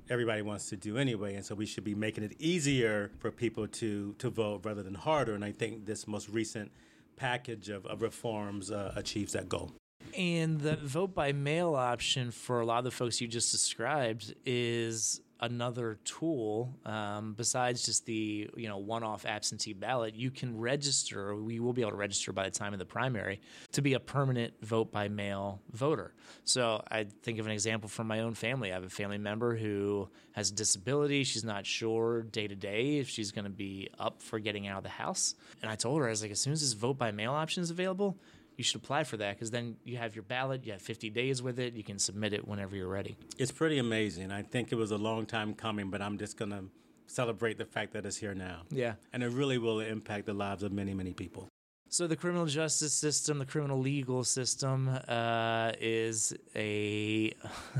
everybody 0.09 0.41
wants 0.41 0.69
to 0.69 0.75
do 0.75 0.97
anyway, 0.97 1.35
and 1.35 1.45
so 1.45 1.53
we 1.53 1.67
should 1.67 1.83
be 1.83 1.93
making 1.93 2.23
it 2.23 2.33
easier 2.39 3.11
for 3.19 3.29
people 3.29 3.67
to 3.67 4.15
to 4.17 4.31
vote 4.31 4.61
rather 4.65 4.81
than 4.81 4.95
harder. 4.95 5.35
And 5.35 5.45
I 5.45 5.51
think 5.51 5.85
this 5.85 6.07
most 6.07 6.29
recent 6.29 6.71
package 7.17 7.69
of, 7.69 7.85
of 7.85 8.01
reforms 8.01 8.71
uh, 8.71 8.93
achieves 8.95 9.33
that 9.33 9.49
goal. 9.49 9.73
And 10.17 10.59
the 10.61 10.77
vote 10.77 11.13
by 11.13 11.33
mail 11.33 11.75
option 11.75 12.31
for 12.31 12.61
a 12.61 12.65
lot 12.65 12.79
of 12.79 12.83
the 12.85 12.91
folks 12.91 13.19
you 13.19 13.27
just 13.27 13.51
described 13.51 14.33
is 14.45 15.21
another 15.39 15.99
tool 16.03 16.73
um, 16.85 17.33
besides 17.37 17.85
just 17.85 18.05
the 18.05 18.49
you 18.55 18.67
know 18.67 18.77
one-off 18.77 19.25
absentee 19.25 19.73
ballot 19.73 20.15
you 20.15 20.31
can 20.31 20.57
register 20.57 21.35
we 21.35 21.59
will 21.59 21.73
be 21.73 21.81
able 21.81 21.91
to 21.91 21.97
register 21.97 22.31
by 22.31 22.43
the 22.43 22.51
time 22.51 22.73
of 22.73 22.79
the 22.79 22.85
primary 22.85 23.39
to 23.71 23.81
be 23.81 23.93
a 23.93 23.99
permanent 23.99 24.53
vote 24.61 24.91
by 24.91 25.07
mail 25.07 25.61
voter. 25.71 26.13
So 26.43 26.83
i 26.89 27.05
think 27.23 27.39
of 27.39 27.45
an 27.45 27.51
example 27.51 27.89
from 27.89 28.07
my 28.07 28.21
own 28.21 28.33
family. 28.33 28.71
I 28.71 28.75
have 28.75 28.83
a 28.83 28.89
family 28.89 29.17
member 29.17 29.55
who 29.55 30.09
has 30.33 30.51
a 30.51 30.53
disability. 30.53 31.23
She's 31.23 31.43
not 31.43 31.65
sure 31.65 32.23
day 32.23 32.47
to 32.47 32.55
day 32.55 32.97
if 32.97 33.09
she's 33.09 33.31
going 33.31 33.45
to 33.45 33.51
be 33.51 33.89
up 33.99 34.21
for 34.21 34.39
getting 34.39 34.67
out 34.67 34.77
of 34.77 34.83
the 34.83 34.89
house. 34.89 35.35
And 35.61 35.69
i 35.69 35.75
told 35.75 35.99
her 35.99 36.07
i 36.07 36.09
was 36.09 36.21
like 36.21 36.31
as 36.31 36.39
soon 36.39 36.53
as 36.53 36.61
this 36.61 36.73
vote 36.73 36.97
by 36.97 37.11
mail 37.11 37.33
option 37.33 37.61
is 37.63 37.69
available 37.69 38.17
you 38.57 38.63
should 38.63 38.81
apply 38.81 39.03
for 39.03 39.17
that 39.17 39.35
because 39.35 39.51
then 39.51 39.77
you 39.83 39.97
have 39.97 40.15
your 40.15 40.23
ballot, 40.23 40.65
you 40.65 40.71
have 40.71 40.81
50 40.81 41.11
days 41.11 41.41
with 41.41 41.59
it, 41.59 41.75
you 41.75 41.83
can 41.83 41.99
submit 41.99 42.33
it 42.33 42.47
whenever 42.47 42.75
you're 42.75 42.87
ready. 42.87 43.15
It's 43.37 43.51
pretty 43.51 43.77
amazing. 43.77 44.31
I 44.31 44.41
think 44.41 44.71
it 44.71 44.75
was 44.75 44.91
a 44.91 44.97
long 44.97 45.27
time 45.27 45.53
coming, 45.53 45.91
but 45.91 46.01
I'm 46.01 46.17
just 46.17 46.37
going 46.37 46.51
to 46.51 46.63
celebrate 47.05 47.59
the 47.59 47.65
fact 47.65 47.93
that 47.93 48.05
it's 48.05 48.17
here 48.17 48.33
now. 48.33 48.63
Yeah. 48.69 48.95
And 49.13 49.23
it 49.23 49.29
really 49.29 49.59
will 49.59 49.79
impact 49.79 50.25
the 50.25 50.33
lives 50.33 50.63
of 50.63 50.71
many, 50.71 50.95
many 50.95 51.13
people. 51.13 51.47
So 51.89 52.05
the 52.05 52.17
criminal 52.17 52.47
justice 52.47 52.93
system, 52.93 53.39
the 53.39 53.45
criminal 53.45 53.79
legal 53.79 54.25
system, 54.25 54.89
uh, 55.07 55.71
is 55.79 56.33
a 56.53 57.31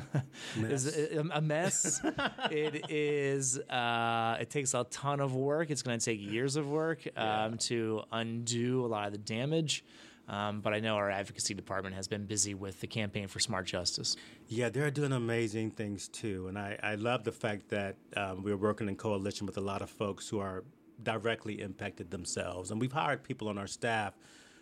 mess. 0.56 0.86
is 0.86 1.12
a, 1.18 1.30
a 1.34 1.42
mess. 1.42 2.02
it 2.52 2.90
is. 2.90 3.60
Uh, 3.60 4.38
it 4.40 4.50
takes 4.50 4.74
a 4.74 4.86
ton 4.86 5.20
of 5.20 5.36
work. 5.36 5.72
It's 5.72 5.82
going 5.82 6.00
to 6.00 6.06
take 6.06 6.22
years 6.22 6.56
of 6.56 6.70
work 6.70 7.06
um, 7.18 7.26
yeah. 7.26 7.50
to 7.60 8.04
undo 8.14 8.86
a 8.86 8.88
lot 8.88 9.08
of 9.08 9.12
the 9.12 9.18
damage. 9.18 9.84
Um, 10.28 10.60
but 10.60 10.74
I 10.74 10.80
know 10.80 10.96
our 10.96 11.10
advocacy 11.10 11.54
department 11.54 11.96
has 11.96 12.08
been 12.08 12.26
busy 12.26 12.54
with 12.54 12.82
the 12.82 12.88
campaign 12.88 13.28
for 13.28 13.40
smart 13.40 13.66
justice. 13.66 14.18
Yeah, 14.48 14.70
they're 14.70 14.92
doing 14.92 15.14
amazing 15.14 15.72
things 15.72 16.10
too. 16.10 16.48
And 16.48 16.60
I, 16.60 16.78
I 16.84 16.96
love 16.96 17.24
the 17.24 17.32
fact 17.32 17.70
that 17.70 17.96
um, 18.16 18.44
we're 18.44 18.58
working 18.58 18.90
in 18.90 18.98
coalition 18.98 19.48
with 19.48 19.58
a 19.58 19.62
lot 19.62 19.82
of 19.82 19.90
folks 19.90 20.28
who 20.28 20.40
are 20.40 20.66
directly 21.02 21.62
impacted 21.62 22.12
themselves. 22.12 22.72
And 22.72 22.82
we've 22.82 22.92
hired 22.92 23.24
people 23.24 23.48
on 23.48 23.58
our 23.58 23.68
staff 23.68 24.18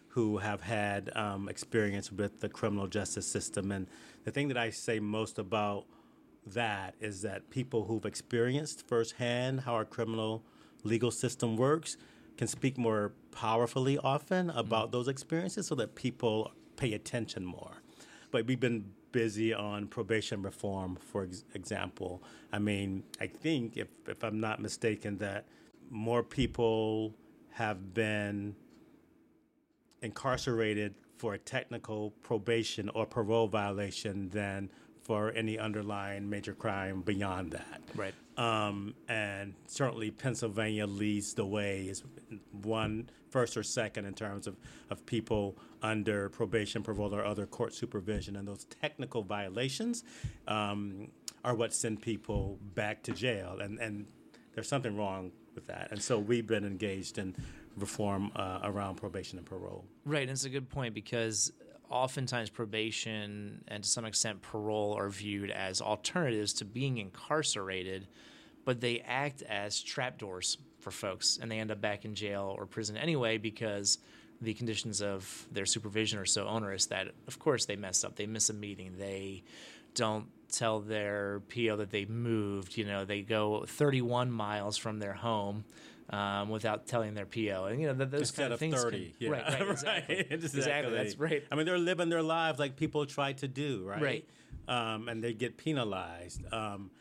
who 0.10 0.38
have 0.38 0.62
had 0.62 1.12
um, 1.16 1.50
experience 1.50 2.12
with 2.12 2.40
the 2.42 2.48
criminal 2.48 2.88
justice 2.88 3.28
system. 3.28 3.72
And 3.72 3.88
the 4.24 4.32
thing 4.32 4.48
that 4.50 4.58
I 4.58 4.70
say 4.70 5.00
most 5.00 5.40
about 5.40 5.86
that 6.46 6.94
is 7.02 7.24
that 7.24 7.50
people 7.50 7.86
who've 7.86 8.06
experienced 8.06 8.88
firsthand 8.88 9.62
how 9.62 9.74
our 9.74 9.86
criminal 9.86 10.44
legal 10.84 11.12
system 11.12 11.58
works 11.58 11.98
can 12.38 12.48
speak 12.48 12.78
more 12.78 13.14
powerfully 13.32 13.98
often 13.98 14.50
about 14.52 14.86
mm-hmm. 14.86 14.92
those 14.92 15.08
experiences 15.08 15.68
so 15.68 15.76
that 15.76 15.96
people 15.96 16.52
pay 16.76 16.94
attention 16.94 17.46
more. 17.46 17.82
But 18.32 18.46
we've 18.46 18.60
been 18.60 18.86
busy 19.12 19.54
on 19.54 19.88
probation 19.88 20.42
reform, 20.42 20.98
for 20.98 21.24
ex- 21.24 21.46
example. 21.54 22.22
I 22.52 22.60
mean, 22.60 23.04
I 23.22 23.28
think, 23.28 23.78
if, 23.78 23.88
if 24.08 24.24
I'm 24.24 24.40
not 24.40 24.62
mistaken, 24.62 25.18
that 25.20 25.46
more 25.90 26.22
people 26.22 27.16
have 27.52 27.94
been 27.94 28.56
incarcerated 30.02 30.96
for 31.18 31.34
a 31.34 31.38
technical 31.38 32.12
probation 32.22 32.90
or 32.90 33.06
parole 33.06 33.48
violation 33.48 34.30
than 34.30 34.70
for 35.06 35.32
any 35.34 35.60
underlying 35.60 36.28
major 36.28 36.54
crime 36.54 37.02
beyond 37.02 37.52
that. 37.52 37.82
Right. 37.96 38.14
Um, 38.38 38.96
and 39.08 39.54
certainly 39.68 40.10
Pennsylvania 40.10 40.88
leads 40.88 41.36
the 41.36 41.46
way 41.46 41.84
is 41.84 42.04
one 42.52 43.12
first 43.30 43.56
or 43.56 43.62
second 43.62 44.06
in 44.06 44.16
terms 44.16 44.48
of, 44.48 44.58
of 44.90 45.06
people 45.06 45.58
under 45.84 46.30
probation, 46.30 46.82
parole, 46.82 47.14
or 47.14 47.24
other 47.24 47.46
court 47.46 47.76
supervision. 47.76 48.36
And 48.36 48.48
those 48.48 48.66
technical 48.82 49.22
violations 49.22 50.04
um, 50.48 51.10
are 51.44 51.54
what 51.54 51.72
send 51.72 52.02
people 52.02 52.58
back 52.74 53.04
to 53.04 53.12
jail. 53.12 53.60
And, 53.62 53.78
and 53.80 54.08
there's 54.56 54.68
something 54.68 54.98
wrong 54.98 55.32
with 55.54 55.68
that. 55.68 55.90
And 55.92 56.02
so 56.02 56.18
we've 56.18 56.48
been 56.48 56.66
engaged 56.66 57.20
in 57.20 57.36
reform 57.78 58.32
uh, 58.36 58.62
around 58.64 58.96
probation 58.96 59.38
and 59.38 59.46
parole. 59.46 59.86
Right. 60.04 60.24
And 60.24 60.32
it's 60.32 60.46
a 60.46 60.50
good 60.50 60.68
point 60.68 60.96
because 60.96 61.52
oftentimes 61.90 62.50
probation 62.50 63.64
and 63.68 63.84
to 63.84 63.90
some 63.90 64.06
extent 64.06 64.42
parole 64.42 64.94
are 64.98 65.10
viewed 65.10 65.52
as 65.52 65.82
alternatives 65.82 66.54
to 66.54 66.66
being 66.66 66.98
incarcerated, 66.98 68.08
but 68.64 68.82
they 68.82 69.00
act 69.02 69.42
as 69.44 69.82
trapdoors 69.82 70.58
for 70.80 70.92
folks 70.92 71.40
and 71.42 71.52
they 71.52 71.60
end 71.60 71.72
up 71.72 71.82
back 71.82 72.06
in 72.06 72.14
jail 72.14 72.56
or 72.58 72.66
prison 72.66 72.96
anyway 72.96 73.38
because 73.38 73.98
the 74.42 74.54
conditions 74.54 75.02
of 75.02 75.48
their 75.52 75.66
supervision 75.66 76.20
are 76.20 76.26
so 76.26 76.46
onerous 76.46 76.88
that 76.88 77.08
of 77.28 77.40
course 77.40 77.66
they 77.66 77.76
mess 77.76 78.04
up. 78.04 78.16
They 78.16 78.28
miss 78.28 78.50
a 78.50 78.54
meeting. 78.54 78.96
They 78.98 79.44
don't 79.96 80.28
tell 80.52 80.80
their 80.80 81.42
PO 81.54 81.78
that 81.78 81.90
they 81.90 82.06
moved. 82.06 82.78
You 82.78 82.86
know 82.86 83.06
they 83.06 83.22
go 83.22 83.66
31 83.68 84.32
miles 84.32 84.78
from 84.78 85.00
their 85.00 85.14
home 85.14 85.66
um, 86.10 86.50
without 86.50 86.86
telling 86.88 87.14
their 87.14 87.26
PO 87.26 87.66
and 87.66 87.82
you 87.82 87.88
know 87.88 87.96
th- 87.96 88.10
those 88.10 88.22
Instead 88.22 88.42
kind 88.44 88.54
of, 88.54 88.58
of 88.58 88.60
things 88.60 88.84
30. 88.84 88.98
can, 88.98 89.14
yeah. 89.20 89.30
right, 89.30 89.60
right, 89.60 89.70
exactly. 89.70 90.16
Right, 90.30 90.32
exactly 90.32 90.94
that's 90.94 91.18
right 91.18 91.44
I 91.52 91.56
mean, 91.56 91.66
they're 91.66 91.78
living 91.78 92.10
their 92.10 92.22
lives 92.22 92.60
like 92.60 92.76
people 92.76 93.06
try 93.06 93.34
to 93.34 93.48
do, 93.48 93.84
right? 93.86 94.02
Right. 94.02 94.30
Um, 94.68 95.10
and 95.10 95.24
they 95.24 95.34
get 95.34 95.58
penalized. 95.58 96.42
Um, 96.52 96.92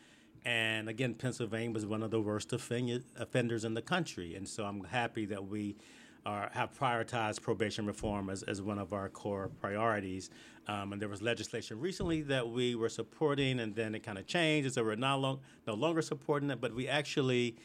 and 0.44 0.88
again, 0.88 1.14
Pennsylvania 1.14 1.72
was 1.72 1.86
one 1.86 2.02
of 2.02 2.10
the 2.10 2.20
worst 2.20 2.52
offend- 2.52 3.04
offenders 3.16 3.64
in 3.64 3.74
the 3.74 3.82
country. 3.82 4.34
And 4.34 4.46
so 4.46 4.64
I'm 4.64 4.84
happy 4.84 5.24
that 5.26 5.46
we 5.46 5.76
are, 6.26 6.50
have 6.52 6.78
prioritized 6.78 7.40
probation 7.40 7.86
reform 7.86 8.28
as, 8.28 8.42
as 8.42 8.60
one 8.60 8.78
of 8.78 8.92
our 8.92 9.08
core 9.08 9.50
priorities. 9.60 10.30
Um, 10.66 10.92
and 10.92 11.00
there 11.00 11.08
was 11.08 11.22
legislation 11.22 11.80
recently 11.80 12.22
that 12.22 12.48
we 12.48 12.74
were 12.74 12.88
supporting, 12.88 13.60
and 13.60 13.74
then 13.74 13.94
it 13.94 14.02
kind 14.02 14.18
of 14.18 14.26
changed. 14.26 14.74
So 14.74 14.84
we're 14.84 14.96
not 14.96 15.20
long, 15.20 15.40
no 15.66 15.74
longer 15.74 16.02
supporting 16.02 16.50
it, 16.50 16.60
but 16.60 16.74
we 16.74 16.88
actually 16.88 17.56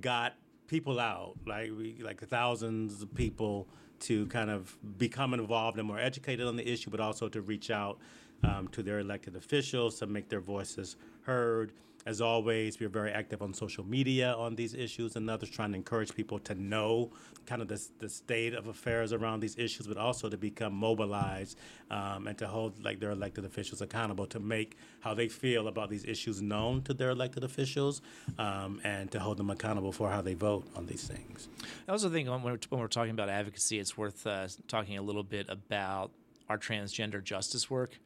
got 0.00 0.34
people 0.66 0.98
out, 1.00 1.34
like 1.46 1.70
we 1.76 1.96
like 2.02 2.20
thousands 2.26 3.02
of 3.02 3.14
people 3.14 3.66
to 4.00 4.26
kind 4.26 4.50
of 4.50 4.76
become 4.98 5.32
involved 5.34 5.78
and 5.78 5.86
more 5.86 5.98
educated 5.98 6.46
on 6.46 6.56
the 6.56 6.68
issue, 6.68 6.90
but 6.90 7.00
also 7.00 7.28
to 7.28 7.40
reach 7.40 7.70
out 7.70 7.98
um, 8.44 8.68
to 8.68 8.82
their 8.82 8.98
elected 8.98 9.36
officials 9.36 9.98
to 9.98 10.06
make 10.06 10.28
their 10.28 10.40
voices 10.40 10.96
heard. 11.22 11.72
As 12.06 12.20
always, 12.20 12.78
we're 12.78 12.88
very 12.88 13.10
active 13.10 13.42
on 13.42 13.52
social 13.52 13.84
media 13.84 14.32
on 14.34 14.54
these 14.54 14.74
issues 14.74 15.16
and 15.16 15.28
others, 15.28 15.50
trying 15.50 15.72
to 15.72 15.76
encourage 15.76 16.14
people 16.14 16.38
to 16.38 16.54
know 16.54 17.10
kind 17.46 17.60
of 17.60 17.66
the, 17.66 17.84
the 17.98 18.08
state 18.08 18.54
of 18.54 18.68
affairs 18.68 19.12
around 19.12 19.40
these 19.40 19.58
issues, 19.58 19.88
but 19.88 19.96
also 19.96 20.28
to 20.28 20.36
become 20.36 20.72
mobilized 20.72 21.58
um, 21.90 22.28
and 22.28 22.38
to 22.38 22.46
hold 22.46 22.82
like 22.84 23.00
their 23.00 23.10
elected 23.10 23.44
officials 23.44 23.82
accountable 23.82 24.24
to 24.26 24.38
make 24.38 24.78
how 25.00 25.14
they 25.14 25.26
feel 25.26 25.66
about 25.66 25.90
these 25.90 26.04
issues 26.04 26.40
known 26.40 26.80
to 26.82 26.94
their 26.94 27.10
elected 27.10 27.42
officials 27.42 28.02
um, 28.38 28.80
and 28.84 29.10
to 29.10 29.18
hold 29.18 29.36
them 29.36 29.50
accountable 29.50 29.90
for 29.90 30.08
how 30.08 30.22
they 30.22 30.34
vote 30.34 30.64
on 30.76 30.86
these 30.86 31.08
things. 31.08 31.48
I 31.88 31.90
also 31.90 32.08
think 32.08 32.28
when 32.28 32.40
we're, 32.44 32.58
when 32.68 32.80
we're 32.80 32.86
talking 32.86 33.10
about 33.10 33.28
advocacy, 33.28 33.80
it's 33.80 33.98
worth 33.98 34.24
uh, 34.28 34.46
talking 34.68 34.96
a 34.96 35.02
little 35.02 35.24
bit 35.24 35.46
about 35.48 36.12
our 36.48 36.56
transgender 36.56 37.22
justice 37.22 37.68
work. 37.68 37.98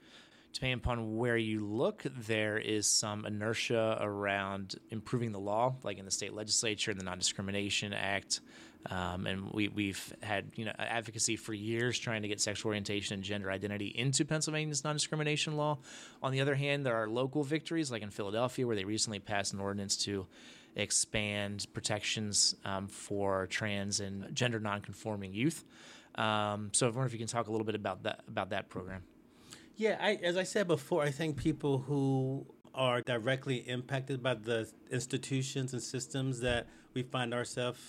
Depending 0.53 0.79
upon 0.79 1.17
where 1.17 1.37
you 1.37 1.65
look, 1.65 2.03
there 2.05 2.59
is 2.59 2.87
some 2.87 3.25
inertia 3.25 3.99
around 4.01 4.75
improving 4.91 5.33
the 5.33 5.39
law, 5.39 5.77
like 5.85 5.99
in 5.99 6.05
the 6.05 6.11
state 6.11 6.35
legislature, 6.35 6.91
and 6.91 7.01
the 7.01 7.05
Non 7.05 7.19
Discrimination 7.19 7.93
Act. 7.93 8.41
Um, 8.89 9.27
and 9.27 9.51
we, 9.53 9.69
we've 9.69 10.13
had 10.23 10.53
you 10.55 10.65
know 10.65 10.73
advocacy 10.79 11.37
for 11.37 11.53
years 11.53 11.99
trying 11.99 12.23
to 12.23 12.29
get 12.29 12.41
sexual 12.41 12.71
orientation 12.71 13.15
and 13.15 13.23
gender 13.23 13.51
identity 13.51 13.89
into 13.89 14.25
Pennsylvania's 14.25 14.85
non-discrimination 14.85 15.57
law. 15.57 15.79
On 16.23 16.33
the 16.33 16.41
other 16.41 16.55
hand, 16.55 16.87
there 16.87 16.97
are 16.97 17.07
local 17.07 17.45
victories, 17.45 17.91
like 17.91 18.03
in 18.03 18.11
Philadelphia, 18.11 18.67
where 18.67 18.77
they 18.77 18.85
recently 18.85 19.19
passed 19.19 19.53
an 19.53 19.61
ordinance 19.61 19.97
to 20.05 20.27
expand 20.77 21.67
protections 21.75 22.55
um, 22.65 22.87
for 22.89 23.47
trans 23.49 24.01
and 24.01 24.35
gender 24.35 24.59
non-conforming 24.61 25.35
youth. 25.35 25.63
Um, 26.15 26.71
so 26.73 26.87
I 26.87 26.91
wonder 26.91 27.07
if 27.07 27.13
you 27.13 27.19
can 27.19 27.29
talk 27.29 27.49
a 27.49 27.51
little 27.51 27.67
bit 27.67 27.75
about 27.75 28.05
that 28.05 28.21
about 28.27 28.51
that 28.51 28.71
program. 28.71 29.03
Yeah, 29.81 29.97
I, 29.99 30.19
as 30.23 30.37
I 30.37 30.43
said 30.43 30.69
before, 30.69 31.03
I 31.03 31.11
think 31.11 31.39
people 31.39 31.79
who 31.79 32.45
are 32.75 33.01
directly 33.01 33.67
impacted 33.67 34.23
by 34.23 34.35
the 34.35 34.71
institutions 34.91 35.73
and 35.73 35.83
systems 35.83 36.41
that 36.41 36.67
we 36.93 37.03
find 37.03 37.33
ourselves 37.33 37.81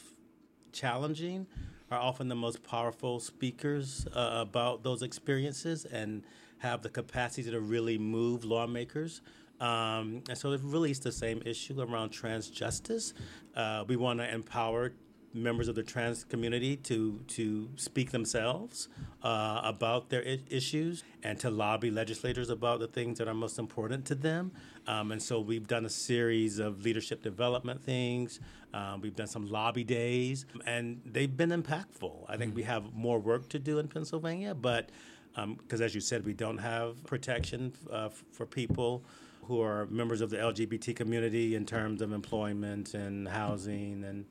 challenging 0.72 1.48
are 1.92 2.00
often 2.00 2.30
the 2.30 2.36
most 2.36 2.64
powerful 2.64 3.20
speakers 3.20 4.08
uh, 4.16 4.38
about 4.40 4.84
those 4.84 5.02
experiences 5.02 5.84
and 5.84 6.24
have 6.60 6.82
the 6.82 6.88
capacity 6.88 7.52
to 7.52 7.60
really 7.60 7.98
move 7.98 8.46
lawmakers. 8.46 9.22
Um, 9.60 10.24
and 10.30 10.38
so 10.38 10.54
it 10.54 10.62
really 10.64 10.92
is 10.92 11.02
the 11.02 11.12
same 11.12 11.42
issue 11.46 11.82
around 11.82 12.12
trans 12.12 12.50
justice. 12.50 13.14
Uh, 13.54 13.84
we 13.86 13.98
want 13.98 14.20
to 14.20 14.34
empower 14.34 14.94
members 15.34 15.68
of 15.68 15.76
the 15.76 15.84
trans 15.84 16.24
community 16.24 16.76
to 16.76 17.20
to 17.28 17.70
speak 17.76 18.12
themselves 18.12 18.90
uh, 19.24 19.62
about 19.64 20.10
their 20.10 20.22
I- 20.28 20.40
issues 20.50 21.04
and 21.24 21.40
to 21.40 21.50
lobby 21.50 21.90
legislators 21.90 22.50
about 22.50 22.80
the 22.80 22.88
things 22.88 23.18
that 23.20 23.28
are 23.28 23.34
most 23.34 23.60
important 23.60 24.06
to 24.06 24.16
them. 24.16 24.52
Um, 24.88 25.12
and 25.12 25.22
so 25.22 25.40
we've 25.40 25.68
done 25.68 25.86
a 25.86 25.90
series 25.90 26.60
of 26.60 26.82
leadership 26.84 27.22
development 27.22 27.84
things. 27.84 28.40
Um, 28.74 29.02
we've 29.02 29.16
done 29.16 29.28
some 29.28 29.48
lobby 29.48 29.84
days, 29.84 30.46
and 30.66 31.02
they've 31.06 31.36
been 31.36 31.50
impactful. 31.50 32.26
I 32.28 32.38
think 32.38 32.56
we 32.56 32.64
have 32.64 32.94
more 32.94 33.20
work 33.20 33.50
to 33.50 33.60
do 33.60 33.80
in 33.80 33.88
Pennsylvania, 33.88 34.56
but 34.56 34.90
because 35.36 35.82
as 35.82 35.96
you 35.96 36.02
said, 36.02 36.26
we 36.26 36.34
don't 36.34 36.58
have 36.58 37.04
protection 37.06 37.74
uh, 37.92 38.10
for 38.32 38.46
people 38.46 39.04
who 39.44 39.62
are 39.62 39.86
members 39.88 40.22
of 40.22 40.30
the 40.30 40.38
LGBT 40.38 40.96
community 40.96 41.56
in 41.56 41.66
terms 41.66 42.02
of 42.02 42.12
employment 42.12 42.94
and 42.94 43.28
housing 43.28 44.04
and 44.04 44.26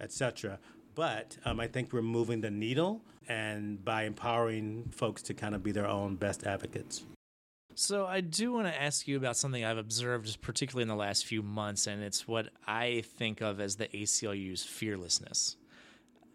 etc. 0.00 0.58
But 0.94 1.36
um, 1.44 1.60
I 1.60 1.66
think 1.66 1.92
we're 1.92 2.02
moving 2.02 2.40
the 2.40 2.50
needle, 2.50 3.02
and 3.28 3.84
by 3.84 4.04
empowering 4.04 4.90
folks 4.92 5.22
to 5.22 5.34
kind 5.34 5.54
of 5.54 5.62
be 5.62 5.72
their 5.72 5.86
own 5.86 6.16
best 6.16 6.44
advocates. 6.44 7.04
So 7.76 8.06
I 8.06 8.20
do 8.20 8.52
want 8.52 8.68
to 8.68 8.82
ask 8.82 9.08
you 9.08 9.16
about 9.16 9.36
something 9.36 9.64
I've 9.64 9.78
observed, 9.78 10.40
particularly 10.40 10.82
in 10.82 10.88
the 10.88 10.94
last 10.94 11.26
few 11.26 11.42
months, 11.42 11.88
and 11.88 12.02
it's 12.02 12.28
what 12.28 12.50
I 12.66 13.02
think 13.16 13.40
of 13.40 13.60
as 13.60 13.76
the 13.76 13.88
ACLU's 13.88 14.62
fearlessness. 14.62 15.56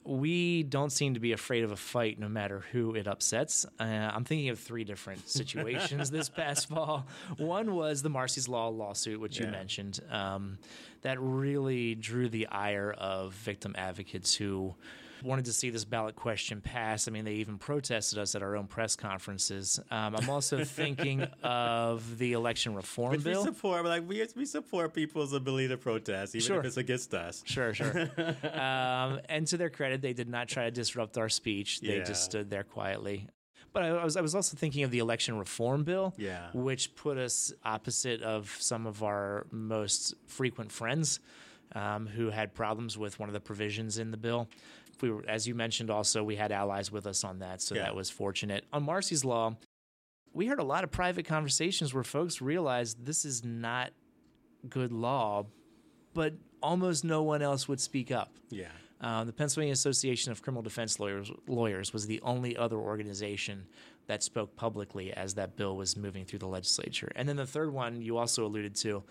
We 0.10 0.64
don't 0.64 0.92
seem 0.92 1.14
to 1.14 1.20
be 1.20 1.34
afraid 1.34 1.64
of 1.64 1.72
a 1.72 1.76
fight, 1.76 2.18
no 2.18 2.28
matter 2.28 2.64
who 2.72 2.96
it 2.96 3.08
upsets. 3.08 3.64
Uh, 3.80 3.84
I'm 3.84 4.24
thinking 4.24 4.50
of 4.50 4.58
three 4.58 4.84
different 4.84 5.30
situations 5.30 6.10
this 6.10 6.30
past 6.30 6.68
fall. 6.68 7.06
One 7.38 7.76
was 7.76 8.02
the 8.02 8.10
Marsy's 8.10 8.48
Law 8.48 8.70
lawsuit, 8.70 9.20
which 9.20 9.40
you 9.40 9.46
mentioned, 9.46 10.00
um, 10.10 10.58
that 11.04 11.20
really 11.22 11.94
drew 11.94 12.28
the 12.28 12.48
ire 12.48 12.92
of 12.92 13.34
victim 13.34 13.76
advocates 13.78 14.34
who 14.34 14.74
wanted 15.24 15.46
to 15.46 15.54
see 15.54 15.70
this 15.70 15.86
ballot 15.86 16.16
question 16.16 16.62
pass. 16.62 17.08
I 17.08 17.12
mean, 17.12 17.26
they 17.26 17.34
even 17.36 17.58
protested 17.58 18.20
us 18.20 18.36
at 18.36 18.44
our 18.44 18.56
own 18.56 18.68
press 18.68 18.96
conferences. 18.96 19.80
Um, 19.92 20.16
I'm 20.16 20.30
also 20.30 20.64
thinking 20.64 21.24
of 21.44 22.18
the 22.18 22.34
election 22.34 22.76
reform 22.76 23.12
Which 23.12 23.26
we 23.26 23.34
support, 23.36 23.86
like 23.86 24.08
we, 24.08 24.26
we 24.36 24.46
support 24.46 24.94
people's 24.94 25.34
ability 25.34 25.70
to 25.70 25.78
protest, 25.78 26.36
even 26.36 26.46
Sure. 26.46 26.60
if 26.60 26.66
it's 26.66 26.78
against 26.78 27.14
us. 27.14 27.44
Sure, 27.46 27.74
sure. 27.74 28.10
um, 28.54 29.20
and 29.30 29.46
to 29.48 29.58
their 29.58 29.70
credit, 29.70 30.02
they 30.02 30.14
did 30.14 30.30
not 30.30 30.48
try 30.48 30.66
to 30.66 30.72
disrupt 30.72 31.18
our 31.18 31.30
speech. 31.30 31.82
They 31.82 31.98
Yeah. 31.98 32.04
just 32.04 32.24
stood 32.24 32.50
there 32.50 32.64
quietly. 32.64 33.28
But 33.72 33.84
I 33.84 34.04
was, 34.04 34.18
I 34.18 34.22
was 34.22 34.34
also 34.34 34.58
thinking 34.58 34.84
of 34.84 34.90
the 34.92 35.00
election 35.00 35.38
reform 35.38 35.84
bill, 35.84 36.14
Yeah. 36.18 36.48
which 36.54 36.96
put 36.96 37.18
us 37.18 37.54
opposite 37.64 38.22
of 38.24 38.56
some 38.60 38.88
of 38.88 39.04
our 39.04 39.46
most 39.52 40.16
frequent 40.26 40.72
friends 40.72 41.20
um, 41.76 42.08
who 42.08 42.32
had 42.32 42.56
problems 42.56 42.98
with 42.98 43.20
one 43.20 43.30
of 43.30 43.34
the 43.34 43.40
provisions 43.40 44.00
in 44.00 44.10
the 44.10 44.18
bill. 44.18 44.48
We 45.02 45.12
were, 45.12 45.24
as 45.28 45.48
you 45.48 45.56
mentioned, 45.56 45.90
also 45.90 46.24
we 46.24 46.36
had 46.36 46.52
allies 46.52 46.92
with 46.92 47.06
us 47.08 47.24
on 47.24 47.40
that, 47.40 47.62
so 47.62 47.76
Yeah. 47.76 47.84
that 47.84 47.96
was 47.96 48.10
fortunate. 48.10 48.66
On 48.74 48.84
Marsy's 48.84 49.24
Law, 49.26 49.56
we 50.34 50.46
heard 50.48 50.60
a 50.60 50.64
lot 50.64 50.84
of 50.84 50.92
private 50.92 51.26
conversations 51.26 51.94
where 51.94 52.04
folks 52.04 52.42
realized 52.42 53.06
this 53.06 53.26
is 53.26 53.44
not 53.44 53.92
good 54.68 54.92
law, 54.92 55.46
but 56.14 56.34
almost 56.62 57.04
no 57.04 57.24
one 57.24 57.42
else 57.42 57.68
would 57.68 57.80
speak 57.80 58.12
up. 58.12 58.36
Yeah. 58.50 58.68
Um, 59.02 59.28
the 59.28 59.34
Pennsylvania 59.34 59.72
Association 59.72 60.32
of 60.34 60.42
Criminal 60.42 60.62
Defense 60.62 61.00
Lawyers, 61.00 61.32
lawyers 61.48 61.94
was 61.94 62.06
the 62.08 62.20
only 62.22 62.58
other 62.58 62.76
organization 62.76 63.66
that 64.08 64.24
spoke 64.24 64.56
publicly 64.58 65.14
as 65.14 65.36
that 65.36 65.56
bill 65.56 65.78
was 65.78 65.96
moving 65.96 66.26
through 66.26 66.40
the 66.40 66.48
legislature. 66.48 67.10
And 67.16 67.30
then 67.30 67.38
the 67.38 67.46
third 67.46 67.72
one 67.72 68.02
you 68.02 68.18
also 68.18 68.46
alluded 68.46 68.76
to, 68.78 69.04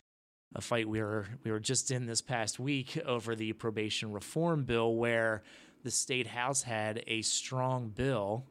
a 0.55 0.61
fight 0.61 0.89
we 0.89 1.01
were 1.01 1.27
we 1.45 1.51
were 1.51 1.61
just 1.61 1.91
in 1.91 2.07
this 2.07 2.21
past 2.23 2.59
week 2.59 2.99
over 3.07 3.35
the 3.35 3.53
probation 3.55 4.13
reform 4.13 4.65
bill, 4.65 4.95
where 4.95 5.43
the 5.85 5.91
state 5.91 6.27
house 6.27 6.63
had 6.63 7.03
a 7.07 7.23
strong 7.23 7.89
bill 7.89 8.45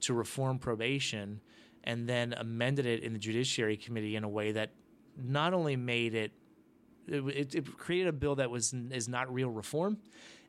to 0.00 0.14
reform 0.14 0.58
probation, 0.58 1.40
and 1.84 2.08
then 2.08 2.32
amended 2.32 2.86
it 2.86 3.02
in 3.02 3.12
the 3.12 3.18
Judiciary 3.18 3.76
Committee 3.76 4.16
in 4.16 4.24
a 4.24 4.28
way 4.28 4.52
that 4.52 4.70
not 5.16 5.52
only 5.52 5.76
made 5.76 6.14
it 6.14 6.32
it, 7.08 7.54
it, 7.54 7.78
created 7.78 8.08
a 8.08 8.12
bill 8.12 8.36
that 8.36 8.50
was 8.50 8.72
is 8.90 9.08
not 9.08 9.32
real 9.32 9.50
reform, 9.50 9.98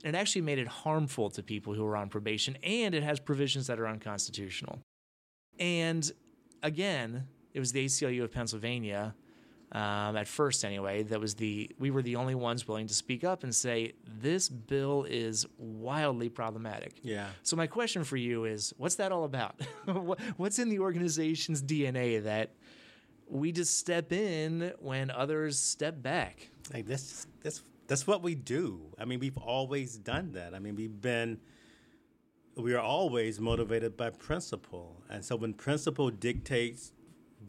and 0.03 0.15
it 0.15 0.19
actually 0.19 0.41
made 0.41 0.59
it 0.59 0.67
harmful 0.67 1.29
to 1.31 1.41
people 1.41 1.73
who 1.73 1.85
are 1.85 1.97
on 1.97 2.09
probation, 2.09 2.57
and 2.63 2.93
it 2.93 3.03
has 3.03 3.19
provisions 3.19 3.67
that 3.67 3.79
are 3.79 3.87
unconstitutional. 3.87 4.79
And 5.59 6.09
again, 6.61 7.27
it 7.53 7.59
was 7.59 7.71
the 7.71 7.85
ACLU 7.85 8.23
of 8.23 8.31
Pennsylvania 8.31 9.15
Um, 9.73 10.15
at 10.15 10.27
first, 10.27 10.63
anyway, 10.63 11.01
that 11.01 11.19
was 11.19 11.33
the 11.33 11.71
we 11.79 11.89
were 11.89 12.03
the 12.03 12.15
only 12.15 12.35
ones 12.35 12.67
willing 12.67 12.85
to 12.87 12.93
speak 12.93 13.23
up 13.23 13.43
and 13.43 13.53
say 13.53 13.93
this 14.21 14.47
bill 14.47 15.03
is 15.09 15.47
wildly 15.57 16.29
problematic. 16.29 16.99
Yeah. 17.01 17.27
So 17.41 17.55
my 17.55 17.65
question 17.65 18.03
for 18.03 18.15
you 18.15 18.45
is, 18.45 18.71
what's 18.77 18.95
that 18.95 19.11
all 19.11 19.23
about? 19.23 19.59
what's 20.37 20.59
in 20.59 20.69
the 20.69 20.77
organization's 20.77 21.63
DNA 21.63 22.23
that 22.23 22.51
we 23.27 23.51
just 23.51 23.79
step 23.79 24.11
in 24.11 24.73
when 24.79 25.09
others 25.09 25.57
step 25.57 26.03
back? 26.03 26.49
Like 26.71 26.85
this, 26.85 27.25
this, 27.41 27.63
that's 27.87 28.05
what 28.05 28.21
we 28.21 28.35
do. 28.35 28.79
I 28.99 29.05
mean, 29.05 29.19
we've 29.19 29.37
always 29.37 29.97
done 29.97 30.33
that. 30.33 30.53
I 30.53 30.59
mean, 30.59 30.75
we've 30.75 31.01
been, 31.01 31.39
we 32.55 32.75
are 32.75 32.81
always 32.81 33.39
motivated 33.39 33.97
by 33.97 34.11
principle, 34.11 35.01
and 35.09 35.25
so 35.25 35.35
when 35.35 35.55
principle 35.55 36.11
dictates 36.11 36.91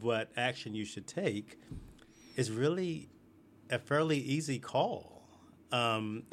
what 0.01 0.31
action 0.35 0.73
you 0.73 0.85
should 0.85 1.05
take, 1.05 1.59
it's 2.35 2.49
really 2.49 3.09
a 3.69 3.79
fairly 3.79 4.17
easy 4.17 4.59
call. 4.59 5.23
Um, 5.71 6.23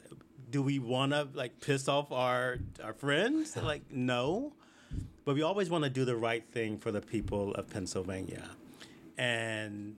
do 0.51 0.62
we 0.62 0.79
want 0.79 1.12
to 1.12 1.29
like 1.35 1.61
piss 1.61 1.88
off 1.88 2.12
our 2.12 2.59
our 2.83 2.93
friends? 2.93 3.57
Like, 3.62 3.91
no. 3.91 4.53
But 5.25 5.37
we 5.37 5.43
always 5.43 5.71
want 5.71 5.85
to 5.85 5.91
do 5.91 6.05
the 6.05 6.17
right 6.17 6.45
thing 6.53 6.79
for 6.79 6.91
the 6.91 7.01
people 7.01 7.55
of 7.55 7.71
Pennsylvania, 7.71 8.51
and 9.17 9.97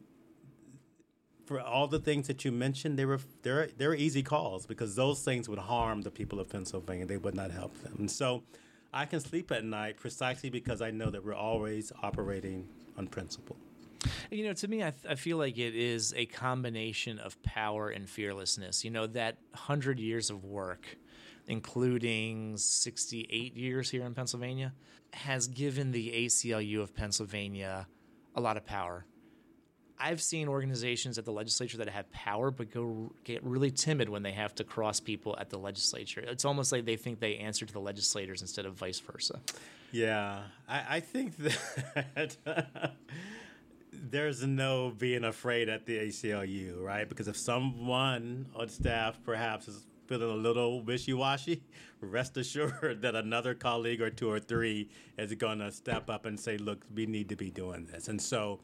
for 1.46 1.60
all 1.60 1.86
the 1.86 1.98
things 1.98 2.26
that 2.26 2.44
you 2.44 2.52
mentioned, 2.52 2.98
they 2.98 3.06
were 3.06 3.20
they're 3.42 3.68
they're 3.78 3.94
easy 3.94 4.22
calls 4.22 4.66
because 4.66 4.94
those 4.96 5.22
things 5.22 5.48
would 5.48 5.58
harm 5.58 6.02
the 6.02 6.10
people 6.10 6.38
of 6.40 6.50
Pennsylvania. 6.50 7.06
They 7.06 7.16
would 7.16 7.34
not 7.34 7.50
help 7.50 7.74
them, 7.82 7.94
and 7.98 8.10
so 8.10 8.42
I 8.92 9.06
can 9.06 9.20
sleep 9.20 9.50
at 9.50 9.64
night 9.64 9.96
precisely 9.96 10.50
because 10.50 10.82
I 10.82 10.90
know 10.90 11.10
that 11.10 11.24
we're 11.24 11.34
always 11.34 11.90
operating 12.02 12.68
on 12.96 13.08
principle. 13.08 13.56
You 14.30 14.44
know, 14.44 14.52
to 14.54 14.68
me, 14.68 14.82
I, 14.82 14.90
th- 14.90 15.06
I 15.08 15.14
feel 15.14 15.36
like 15.36 15.58
it 15.58 15.74
is 15.74 16.12
a 16.16 16.26
combination 16.26 17.18
of 17.18 17.40
power 17.42 17.88
and 17.88 18.08
fearlessness. 18.08 18.84
You 18.84 18.90
know, 18.90 19.06
that 19.08 19.38
hundred 19.54 19.98
years 19.98 20.30
of 20.30 20.44
work, 20.44 20.96
including 21.46 22.56
sixty-eight 22.56 23.56
years 23.56 23.90
here 23.90 24.04
in 24.04 24.14
Pennsylvania, 24.14 24.72
has 25.12 25.48
given 25.48 25.92
the 25.92 26.26
ACLU 26.26 26.80
of 26.80 26.94
Pennsylvania 26.94 27.86
a 28.34 28.40
lot 28.40 28.56
of 28.56 28.66
power 28.66 29.04
I've 29.98 30.20
seen 30.20 30.48
organizations 30.48 31.18
at 31.18 31.24
the 31.24 31.32
legislature 31.32 31.78
that 31.78 31.88
have 31.88 32.10
power 32.10 32.50
but 32.50 32.70
go 32.70 33.12
get 33.22 33.42
really 33.44 33.70
timid 33.70 34.08
when 34.08 34.22
they 34.22 34.32
have 34.32 34.54
to 34.56 34.64
cross 34.64 35.00
people 35.00 35.36
at 35.38 35.50
the 35.50 35.58
legislature. 35.58 36.20
It's 36.20 36.44
almost 36.44 36.72
like 36.72 36.84
they 36.84 36.96
think 36.96 37.20
they 37.20 37.36
answer 37.36 37.64
to 37.64 37.72
the 37.72 37.80
legislators 37.80 38.42
instead 38.42 38.66
of 38.66 38.74
vice 38.74 38.98
versa. 38.98 39.40
Yeah, 39.92 40.42
I, 40.68 40.96
I 40.96 41.00
think 41.00 41.36
that 41.38 42.36
there's 44.10 44.44
no 44.44 44.92
being 44.96 45.24
afraid 45.24 45.68
at 45.68 45.86
the 45.86 45.98
ACLU, 45.98 46.82
right? 46.82 47.08
Because 47.08 47.28
if 47.28 47.36
someone 47.36 48.46
on 48.54 48.68
staff 48.68 49.18
perhaps 49.24 49.68
is 49.68 49.86
feeling 50.06 50.30
a 50.30 50.34
little 50.34 50.82
wishy-washy, 50.82 51.62
rest 52.00 52.36
assured 52.36 53.02
that 53.02 53.14
another 53.14 53.54
colleague 53.54 54.00
or 54.00 54.10
two 54.10 54.30
or 54.30 54.38
three 54.38 54.90
is 55.16 55.32
going 55.34 55.58
to 55.58 55.72
step 55.72 56.10
up 56.10 56.26
and 56.26 56.38
say, 56.38 56.58
"Look, 56.58 56.84
we 56.94 57.06
need 57.06 57.28
to 57.30 57.36
be 57.36 57.50
doing 57.50 57.86
this." 57.86 58.08
And 58.08 58.20
so 58.20 58.60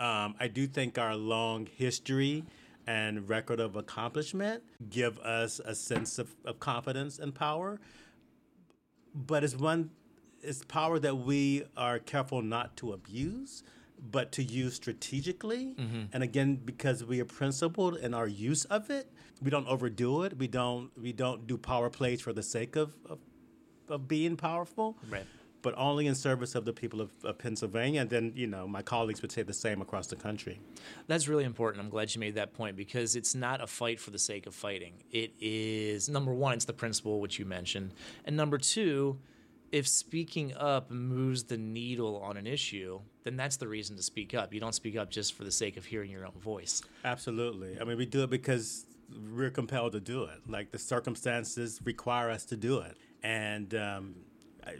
um, 0.00 0.34
I 0.40 0.48
do 0.48 0.66
think 0.66 0.98
our 0.98 1.14
long 1.16 1.66
history 1.66 2.44
and 2.86 3.28
record 3.28 3.60
of 3.60 3.76
accomplishment 3.76 4.62
give 4.90 5.18
us 5.20 5.60
a 5.64 5.74
sense 5.74 6.18
of, 6.18 6.34
of 6.44 6.58
confidence 6.58 7.18
and 7.18 7.34
power. 7.34 7.80
But 9.14 9.44
it's 9.44 9.54
one, 9.54 9.90
it's 10.42 10.64
power 10.64 10.98
that 10.98 11.18
we 11.18 11.64
are 11.76 11.98
careful 11.98 12.42
not 12.42 12.76
to 12.78 12.92
abuse, 12.92 13.62
but 14.10 14.32
to 14.32 14.42
use 14.42 14.74
strategically. 14.74 15.74
Mm-hmm. 15.78 16.02
And 16.12 16.22
again, 16.22 16.56
because 16.56 17.04
we 17.04 17.20
are 17.20 17.24
principled 17.24 17.96
in 17.96 18.14
our 18.14 18.26
use 18.26 18.64
of 18.66 18.90
it, 18.90 19.10
we 19.40 19.50
don't 19.50 19.66
overdo 19.68 20.22
it. 20.22 20.36
We 20.36 20.48
don't 20.48 20.90
we 21.00 21.12
don't 21.12 21.46
do 21.46 21.56
power 21.56 21.90
plays 21.90 22.20
for 22.20 22.32
the 22.32 22.42
sake 22.42 22.76
of 22.76 22.94
of, 23.08 23.18
of 23.88 24.08
being 24.08 24.36
powerful. 24.36 24.98
Right 25.08 25.26
but 25.62 25.74
only 25.76 26.08
in 26.08 26.14
service 26.14 26.54
of 26.54 26.64
the 26.64 26.72
people 26.72 27.00
of, 27.00 27.12
of, 27.24 27.38
Pennsylvania. 27.38 28.00
And 28.00 28.10
then, 28.10 28.32
you 28.34 28.48
know, 28.48 28.66
my 28.66 28.82
colleagues 28.82 29.22
would 29.22 29.32
say 29.32 29.42
the 29.42 29.52
same 29.52 29.80
across 29.80 30.08
the 30.08 30.16
country. 30.16 30.60
That's 31.06 31.28
really 31.28 31.44
important. 31.44 31.82
I'm 31.82 31.88
glad 31.88 32.14
you 32.14 32.20
made 32.20 32.34
that 32.34 32.52
point 32.52 32.76
because 32.76 33.16
it's 33.16 33.34
not 33.34 33.62
a 33.62 33.66
fight 33.66 34.00
for 34.00 34.10
the 34.10 34.18
sake 34.18 34.46
of 34.46 34.54
fighting. 34.54 34.94
It 35.10 35.32
is, 35.40 36.08
number 36.08 36.34
one, 36.34 36.54
it's 36.54 36.64
the 36.64 36.72
principle, 36.72 37.20
which 37.20 37.38
you 37.38 37.44
mentioned. 37.44 37.94
And 38.24 38.36
number 38.36 38.58
two, 38.58 39.18
if 39.70 39.88
speaking 39.88 40.54
up 40.54 40.90
moves 40.90 41.44
the 41.44 41.56
needle 41.56 42.20
on 42.22 42.36
an 42.36 42.46
issue, 42.46 43.00
then 43.24 43.36
that's 43.36 43.56
the 43.56 43.68
reason 43.68 43.96
to 43.96 44.02
speak 44.02 44.34
up. 44.34 44.52
You 44.52 44.60
don't 44.60 44.74
speak 44.74 44.96
up 44.96 45.10
just 45.10 45.34
for 45.34 45.44
the 45.44 45.52
sake 45.52 45.76
of 45.76 45.84
hearing 45.84 46.10
your 46.10 46.26
own 46.26 46.38
voice. 46.38 46.82
Absolutely. 47.04 47.78
I 47.80 47.84
mean, 47.84 47.96
we 47.96 48.06
do 48.06 48.22
it 48.24 48.30
because 48.30 48.86
we're 49.34 49.50
compelled 49.50 49.92
to 49.92 50.00
do 50.00 50.24
it. 50.24 50.40
Like 50.48 50.70
the 50.70 50.78
circumstances 50.78 51.80
require 51.84 52.30
us 52.30 52.44
to 52.46 52.56
do 52.56 52.78
it. 52.78 52.96
And, 53.22 53.74
um, 53.74 54.14
I, 54.66 54.76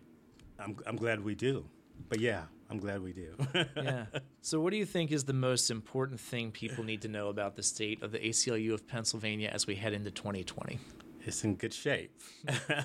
I'm 0.58 0.76
I'm 0.86 0.96
glad 0.96 1.24
we 1.24 1.34
do. 1.34 1.64
But 2.08 2.20
yeah, 2.20 2.42
I'm 2.70 2.78
glad 2.78 3.02
we 3.02 3.12
do. 3.12 3.34
yeah. 3.76 4.06
So, 4.44 4.60
what 4.60 4.70
do 4.70 4.76
you 4.76 4.86
think 4.86 5.12
is 5.12 5.22
the 5.24 5.32
most 5.32 5.70
important 5.70 6.18
thing 6.18 6.50
people 6.50 6.82
need 6.82 7.02
to 7.02 7.08
know 7.08 7.28
about 7.28 7.54
the 7.54 7.62
state 7.62 8.02
of 8.02 8.10
the 8.10 8.18
ACLU 8.18 8.72
of 8.74 8.88
Pennsylvania 8.88 9.50
as 9.52 9.68
we 9.68 9.76
head 9.76 9.92
into 9.92 10.10
2020? 10.10 10.80
It's 11.24 11.44
in 11.44 11.54
good 11.54 11.72
shape. 11.72 12.18
uh, 12.48 12.84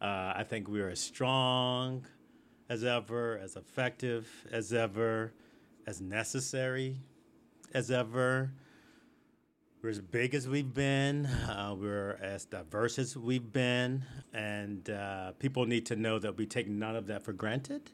I 0.00 0.44
think 0.48 0.66
we 0.68 0.80
are 0.80 0.92
strong 0.96 2.04
as 2.68 2.84
ever, 2.84 3.38
as 3.38 3.56
effective 3.56 4.28
as 4.52 4.72
ever, 4.72 5.32
as 5.86 6.00
necessary 6.00 7.00
as 7.72 7.90
ever. 7.90 8.52
We're 9.80 9.90
as 9.90 10.00
big 10.00 10.34
as 10.34 10.48
we've 10.48 10.74
been. 10.74 11.26
Uh, 11.26 11.74
we're 11.78 12.18
as 12.20 12.44
diverse 12.44 12.98
as 12.98 13.16
we've 13.16 13.52
been. 13.52 14.04
And 14.34 14.90
uh, 14.90 15.32
people 15.38 15.66
need 15.66 15.86
to 15.86 15.96
know 15.96 16.18
that 16.18 16.36
we 16.36 16.46
take 16.46 16.68
none 16.68 16.96
of 16.96 17.06
that 17.06 17.22
for 17.22 17.32
granted. 17.32 17.92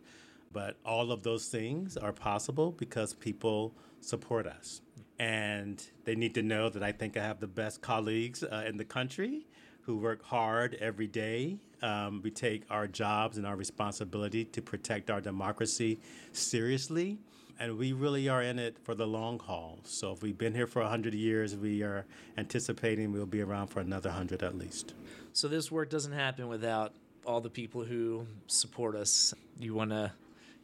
But 0.51 0.79
all 0.85 1.13
of 1.13 1.23
those 1.23 1.49
things 1.49 1.97
are 1.97 2.13
possible 2.13 2.73
because 2.73 3.13
people 3.13 3.75
support 4.01 4.47
us. 4.47 4.81
And 5.19 5.85
they 6.05 6.15
need 6.15 6.35
to 6.35 6.43
know 6.43 6.69
that 6.71 6.83
I 6.83 6.93
think 6.93 7.17
I 7.17 7.23
have 7.23 7.41
the 7.41 7.47
best 7.47 7.83
colleagues 7.83 8.43
uh, 8.43 8.65
in 8.67 8.77
the 8.77 8.85
country 8.85 9.47
who 9.87 9.97
work 9.97 10.25
hard 10.25 10.77
every 10.81 11.07
day. 11.07 11.59
Um, 11.83 12.21
we 12.23 12.31
take 12.31 12.65
our 12.71 12.87
jobs 12.87 13.37
and 13.37 13.47
our 13.47 13.57
responsibility 13.57 14.45
to 14.47 14.63
protect 14.63 15.11
our 15.11 15.21
democracy 15.21 16.01
seriously 16.33 17.19
and 17.59 17.79
we 17.79 17.93
really 17.93 18.29
are 18.29 18.43
in 18.43 18.59
it 18.59 18.77
for 18.83 18.95
the 18.95 19.07
long 19.07 19.39
haul. 19.39 19.79
So 19.85 20.13
if 20.13 20.23
we've 20.23 20.37
been 20.37 20.55
here 20.55 20.67
for 20.67 20.83
100 20.83 21.15
years, 21.15 21.57
we 21.57 21.83
are 21.83 22.05
anticipating 22.37 23.13
we'll 23.13 23.27
be 23.27 23.43
around 23.43 23.69
for 23.69 23.81
another 23.81 24.11
100 24.11 24.43
at 24.43 24.59
least. 24.59 24.95
So 25.33 25.49
this 25.49 25.71
work 25.71 25.91
doesn't 25.91 26.13
happen 26.13 26.49
without 26.49 26.93
all 27.25 27.41
the 27.41 27.51
people 27.51 27.85
who 27.85 28.27
support 28.47 28.97
us. 28.97 29.35
You 29.59 29.75
want 29.75 29.91
to 29.91 30.13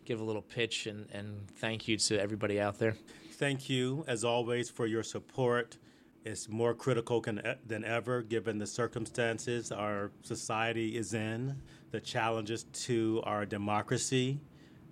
give 0.04 0.20
a 0.20 0.24
little 0.24 0.42
pitch 0.42 0.86
and, 0.86 1.06
and 1.12 1.46
thank 1.56 1.86
you 1.86 1.96
to 1.96 2.20
everybody 2.20 2.60
out 2.60 2.78
there? 2.78 2.96
Thank 3.32 3.70
you, 3.70 4.04
as 4.06 4.24
always, 4.24 4.68
for 4.68 4.86
your 4.86 5.02
support. 5.02 5.76
It's 6.22 6.48
more 6.48 6.74
critical 6.74 7.22
can, 7.22 7.40
than 7.66 7.82
ever 7.84 8.20
given 8.20 8.58
the 8.58 8.66
circumstances 8.66 9.72
our 9.72 10.10
society 10.22 10.96
is 10.96 11.14
in, 11.14 11.56
the 11.92 12.00
challenges 12.00 12.64
to 12.64 13.22
our 13.24 13.46
democracy 13.46 14.38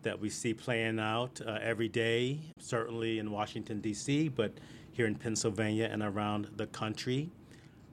that 0.03 0.19
we 0.19 0.31
see 0.31 0.55
playing 0.55 0.99
out 0.99 1.41
uh, 1.47 1.59
every 1.61 1.88
day, 1.88 2.41
certainly 2.59 3.19
in 3.19 3.31
Washington, 3.31 3.81
D.C., 3.81 4.29
but 4.29 4.53
here 4.93 5.07
in 5.07 5.14
Pennsylvania 5.14 5.88
and 5.93 6.03
around 6.03 6.49
the 6.57 6.67
country. 6.69 7.31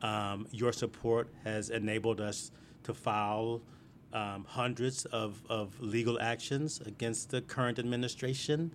Um, 0.01 0.47
your 0.51 0.71
support 0.71 1.27
has 1.43 1.69
enabled 1.69 2.21
us 2.21 2.51
to 2.83 2.93
file 2.93 3.61
um, 4.13 4.45
hundreds 4.47 5.05
of, 5.05 5.41
of 5.49 5.75
legal 5.81 6.21
actions 6.21 6.79
against 6.85 7.31
the 7.31 7.41
current 7.41 7.79
administration, 7.79 8.71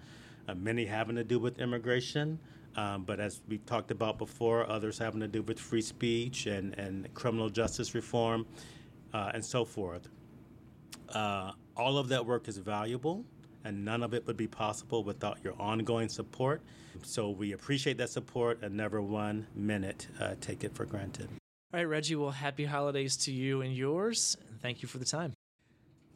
uh, 0.48 0.54
many 0.54 0.84
having 0.84 1.16
to 1.16 1.24
do 1.24 1.38
with 1.38 1.58
immigration. 1.58 2.38
Um, 2.76 3.04
but 3.04 3.20
as 3.20 3.40
we 3.48 3.58
talked 3.58 3.90
about 3.90 4.18
before, 4.18 4.68
others 4.68 4.98
having 4.98 5.20
to 5.20 5.28
do 5.28 5.42
with 5.42 5.58
free 5.58 5.82
speech 5.82 6.46
and, 6.46 6.78
and 6.78 7.12
criminal 7.14 7.48
justice 7.48 7.94
reform 7.94 8.46
uh, 9.12 9.32
and 9.34 9.44
so 9.44 9.64
forth. 9.64 10.08
Uh, 11.08 11.52
all 11.76 11.98
of 11.98 12.08
that 12.08 12.24
work 12.24 12.46
is 12.48 12.58
valuable, 12.58 13.24
and 13.64 13.84
none 13.84 14.02
of 14.02 14.14
it 14.14 14.26
would 14.26 14.36
be 14.36 14.46
possible 14.46 15.02
without 15.02 15.38
your 15.42 15.54
ongoing 15.60 16.08
support. 16.08 16.62
So 17.02 17.30
we 17.30 17.52
appreciate 17.52 17.98
that 17.98 18.10
support 18.10 18.62
and 18.62 18.76
never 18.76 19.00
one 19.02 19.46
minute 19.54 20.08
uh, 20.20 20.34
take 20.40 20.64
it 20.64 20.74
for 20.74 20.84
granted. 20.84 21.28
All 21.72 21.78
right, 21.78 21.84
Reggie. 21.84 22.16
Well, 22.16 22.30
happy 22.30 22.64
holidays 22.64 23.16
to 23.18 23.32
you 23.32 23.62
and 23.62 23.74
yours. 23.74 24.36
Thank 24.60 24.82
you 24.82 24.88
for 24.88 24.98
the 24.98 25.04
time. 25.04 25.32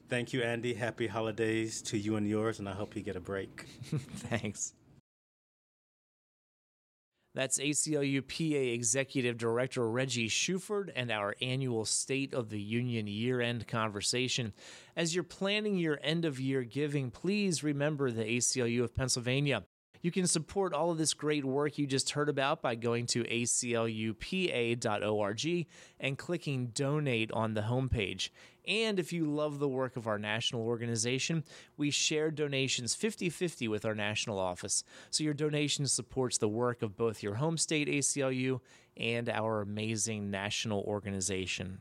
Thank 0.09 0.33
you, 0.33 0.43
Andy. 0.43 0.75
Happy 0.75 1.07
holidays 1.07 1.81
to 1.83 1.99
you 1.99 2.17
and 2.17 2.29
yours, 2.29 2.59
and 2.59 2.69
I 2.69 2.73
hope 2.73 2.95
you 2.95 3.03
get 3.03 3.17
a 3.17 3.21
break. 3.21 3.65
Thanks. 4.17 4.75
That's 7.35 7.59
ACLU 7.59 8.23
PA 8.29 8.73
Executive 8.75 9.37
Director 9.37 9.91
Reggie 9.91 10.29
Shuford 10.29 10.91
and 10.95 11.11
our 11.11 11.35
annual 11.43 11.85
State 11.85 12.33
of 12.33 12.49
the 12.49 12.61
Union 12.61 13.09
year 13.09 13.41
end 13.41 13.67
conversation. 13.67 14.53
As 14.95 15.15
you're 15.17 15.25
planning 15.25 15.77
your 15.77 15.99
end 16.01 16.25
of 16.25 16.39
year 16.39 16.63
giving, 16.63 17.11
please 17.11 17.65
remember 17.65 18.13
the 18.13 18.23
ACLU 18.23 18.85
of 18.85 18.95
Pennsylvania. 18.95 19.65
You 20.05 20.11
can 20.11 20.27
support 20.27 20.75
all 20.75 20.91
of 20.91 20.99
this 20.99 21.15
great 21.15 21.47
work 21.47 21.79
you 21.79 21.87
just 21.87 22.11
heard 22.11 22.29
about 22.29 22.61
by 22.61 22.75
going 22.75 23.07
to 23.07 23.25
aclupa.org 23.25 24.67
and 25.99 26.19
clicking 26.19 26.67
donate 26.67 27.33
on 27.33 27.55
the 27.55 27.63
homepage. 27.63 28.29
And 28.69 28.99
if 28.99 29.15
you 29.15 29.25
love 29.25 29.59
the 29.59 29.67
work 29.67 29.97
of 29.97 30.07
our 30.07 30.19
national 30.19 30.61
organization, 30.61 31.43
we 31.79 31.91
share 31.91 32.31
donations 32.31 32.95
50 32.95 33.31
50 33.31 33.67
with 33.67 33.87
our 33.87 33.95
national 33.95 34.39
office. 34.39 34.85
So 35.09 35.25
your 35.25 35.33
donation 35.33 35.87
supports 35.87 36.37
the 36.37 36.49
work 36.49 36.83
of 36.83 36.99
both 36.99 37.23
your 37.23 37.37
home 37.37 37.57
state 37.57 37.89
ACLU 37.89 38.61
and 38.99 39.31
our 39.31 39.63
amazing 39.63 40.31
national 40.31 40.83
organization. 40.83 41.79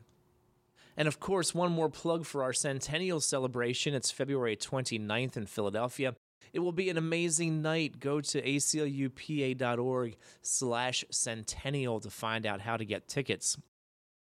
And 0.96 1.08
of 1.08 1.20
course, 1.20 1.54
one 1.54 1.72
more 1.72 1.90
plug 1.90 2.24
for 2.24 2.42
our 2.42 2.54
centennial 2.54 3.20
celebration. 3.20 3.92
It's 3.92 4.10
February 4.10 4.56
29th 4.56 5.36
in 5.36 5.44
Philadelphia. 5.44 6.14
It 6.54 6.60
will 6.60 6.72
be 6.72 6.88
an 6.88 6.96
amazing 6.96 7.62
night. 7.62 7.98
Go 7.98 8.20
to 8.20 8.40
aclupa.org 8.40 10.16
slash 10.40 11.04
centennial 11.10 11.98
to 11.98 12.10
find 12.10 12.46
out 12.46 12.60
how 12.60 12.76
to 12.76 12.84
get 12.84 13.08
tickets. 13.08 13.58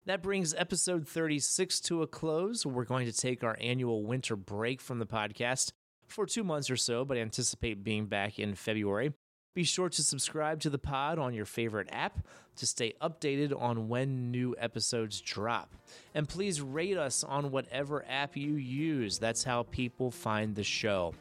That 0.07 0.23
brings 0.23 0.55
episode 0.55 1.07
36 1.07 1.79
to 1.81 2.01
a 2.01 2.07
close. 2.07 2.65
We're 2.65 2.85
going 2.85 3.05
to 3.05 3.13
take 3.13 3.45
our 3.45 3.59
annual 3.61 4.03
winter 4.03 4.35
break 4.35 4.81
from 4.81 4.99
the 4.99 5.05
podcast 5.05 5.73
for 6.07 6.25
two 6.25 6.43
months 6.43 6.71
or 6.71 6.77
so, 6.77 7.05
but 7.05 7.19
anticipate 7.19 7.85
being 7.85 8.07
back 8.07 8.39
in 8.39 8.55
February. 8.55 9.13
Be 9.55 9.65
sure 9.65 9.91
to 9.91 10.03
subscribe 10.03 10.61
to 10.61 10.71
the 10.71 10.79
pod 10.79 11.19
on 11.19 11.35
your 11.35 11.45
favorite 11.45 11.89
app 11.93 12.27
to 12.57 12.67
stay 12.67 12.95
updated 13.03 13.59
on 13.59 13.89
when 13.89 14.31
new 14.31 14.55
episodes 14.59 15.21
drop. 15.21 15.75
And 16.15 16.27
please 16.27 16.63
rate 16.63 16.97
us 16.97 17.25
on 17.25 17.51
whatever 17.51 18.07
app 18.09 18.37
you 18.37 18.55
use. 18.55 19.19
That's 19.19 19.45
how 19.45 19.65
people 19.65 20.11
find 20.11 20.55
the 20.55 20.65
show. 20.65 21.13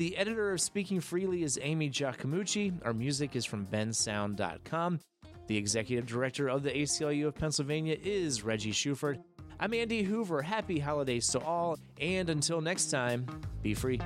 The 0.00 0.16
editor 0.16 0.50
of 0.50 0.62
Speaking 0.62 0.98
Freely 0.98 1.42
is 1.42 1.58
Amy 1.60 1.90
Giacomucci. 1.90 2.72
Our 2.86 2.94
music 2.94 3.36
is 3.36 3.44
from 3.44 3.66
bensound.com. 3.66 4.98
The 5.46 5.56
executive 5.58 6.06
director 6.06 6.48
of 6.48 6.62
the 6.62 6.70
ACLU 6.70 7.26
of 7.26 7.34
Pennsylvania 7.34 7.98
is 8.02 8.42
Reggie 8.42 8.72
Shuford. 8.72 9.22
I'm 9.60 9.74
Andy 9.74 10.02
Hoover. 10.02 10.40
Happy 10.40 10.78
holidays 10.78 11.26
to 11.32 11.40
all, 11.40 11.78
and 12.00 12.30
until 12.30 12.62
next 12.62 12.86
time, 12.86 13.26
be 13.62 13.74
free. 13.74 14.00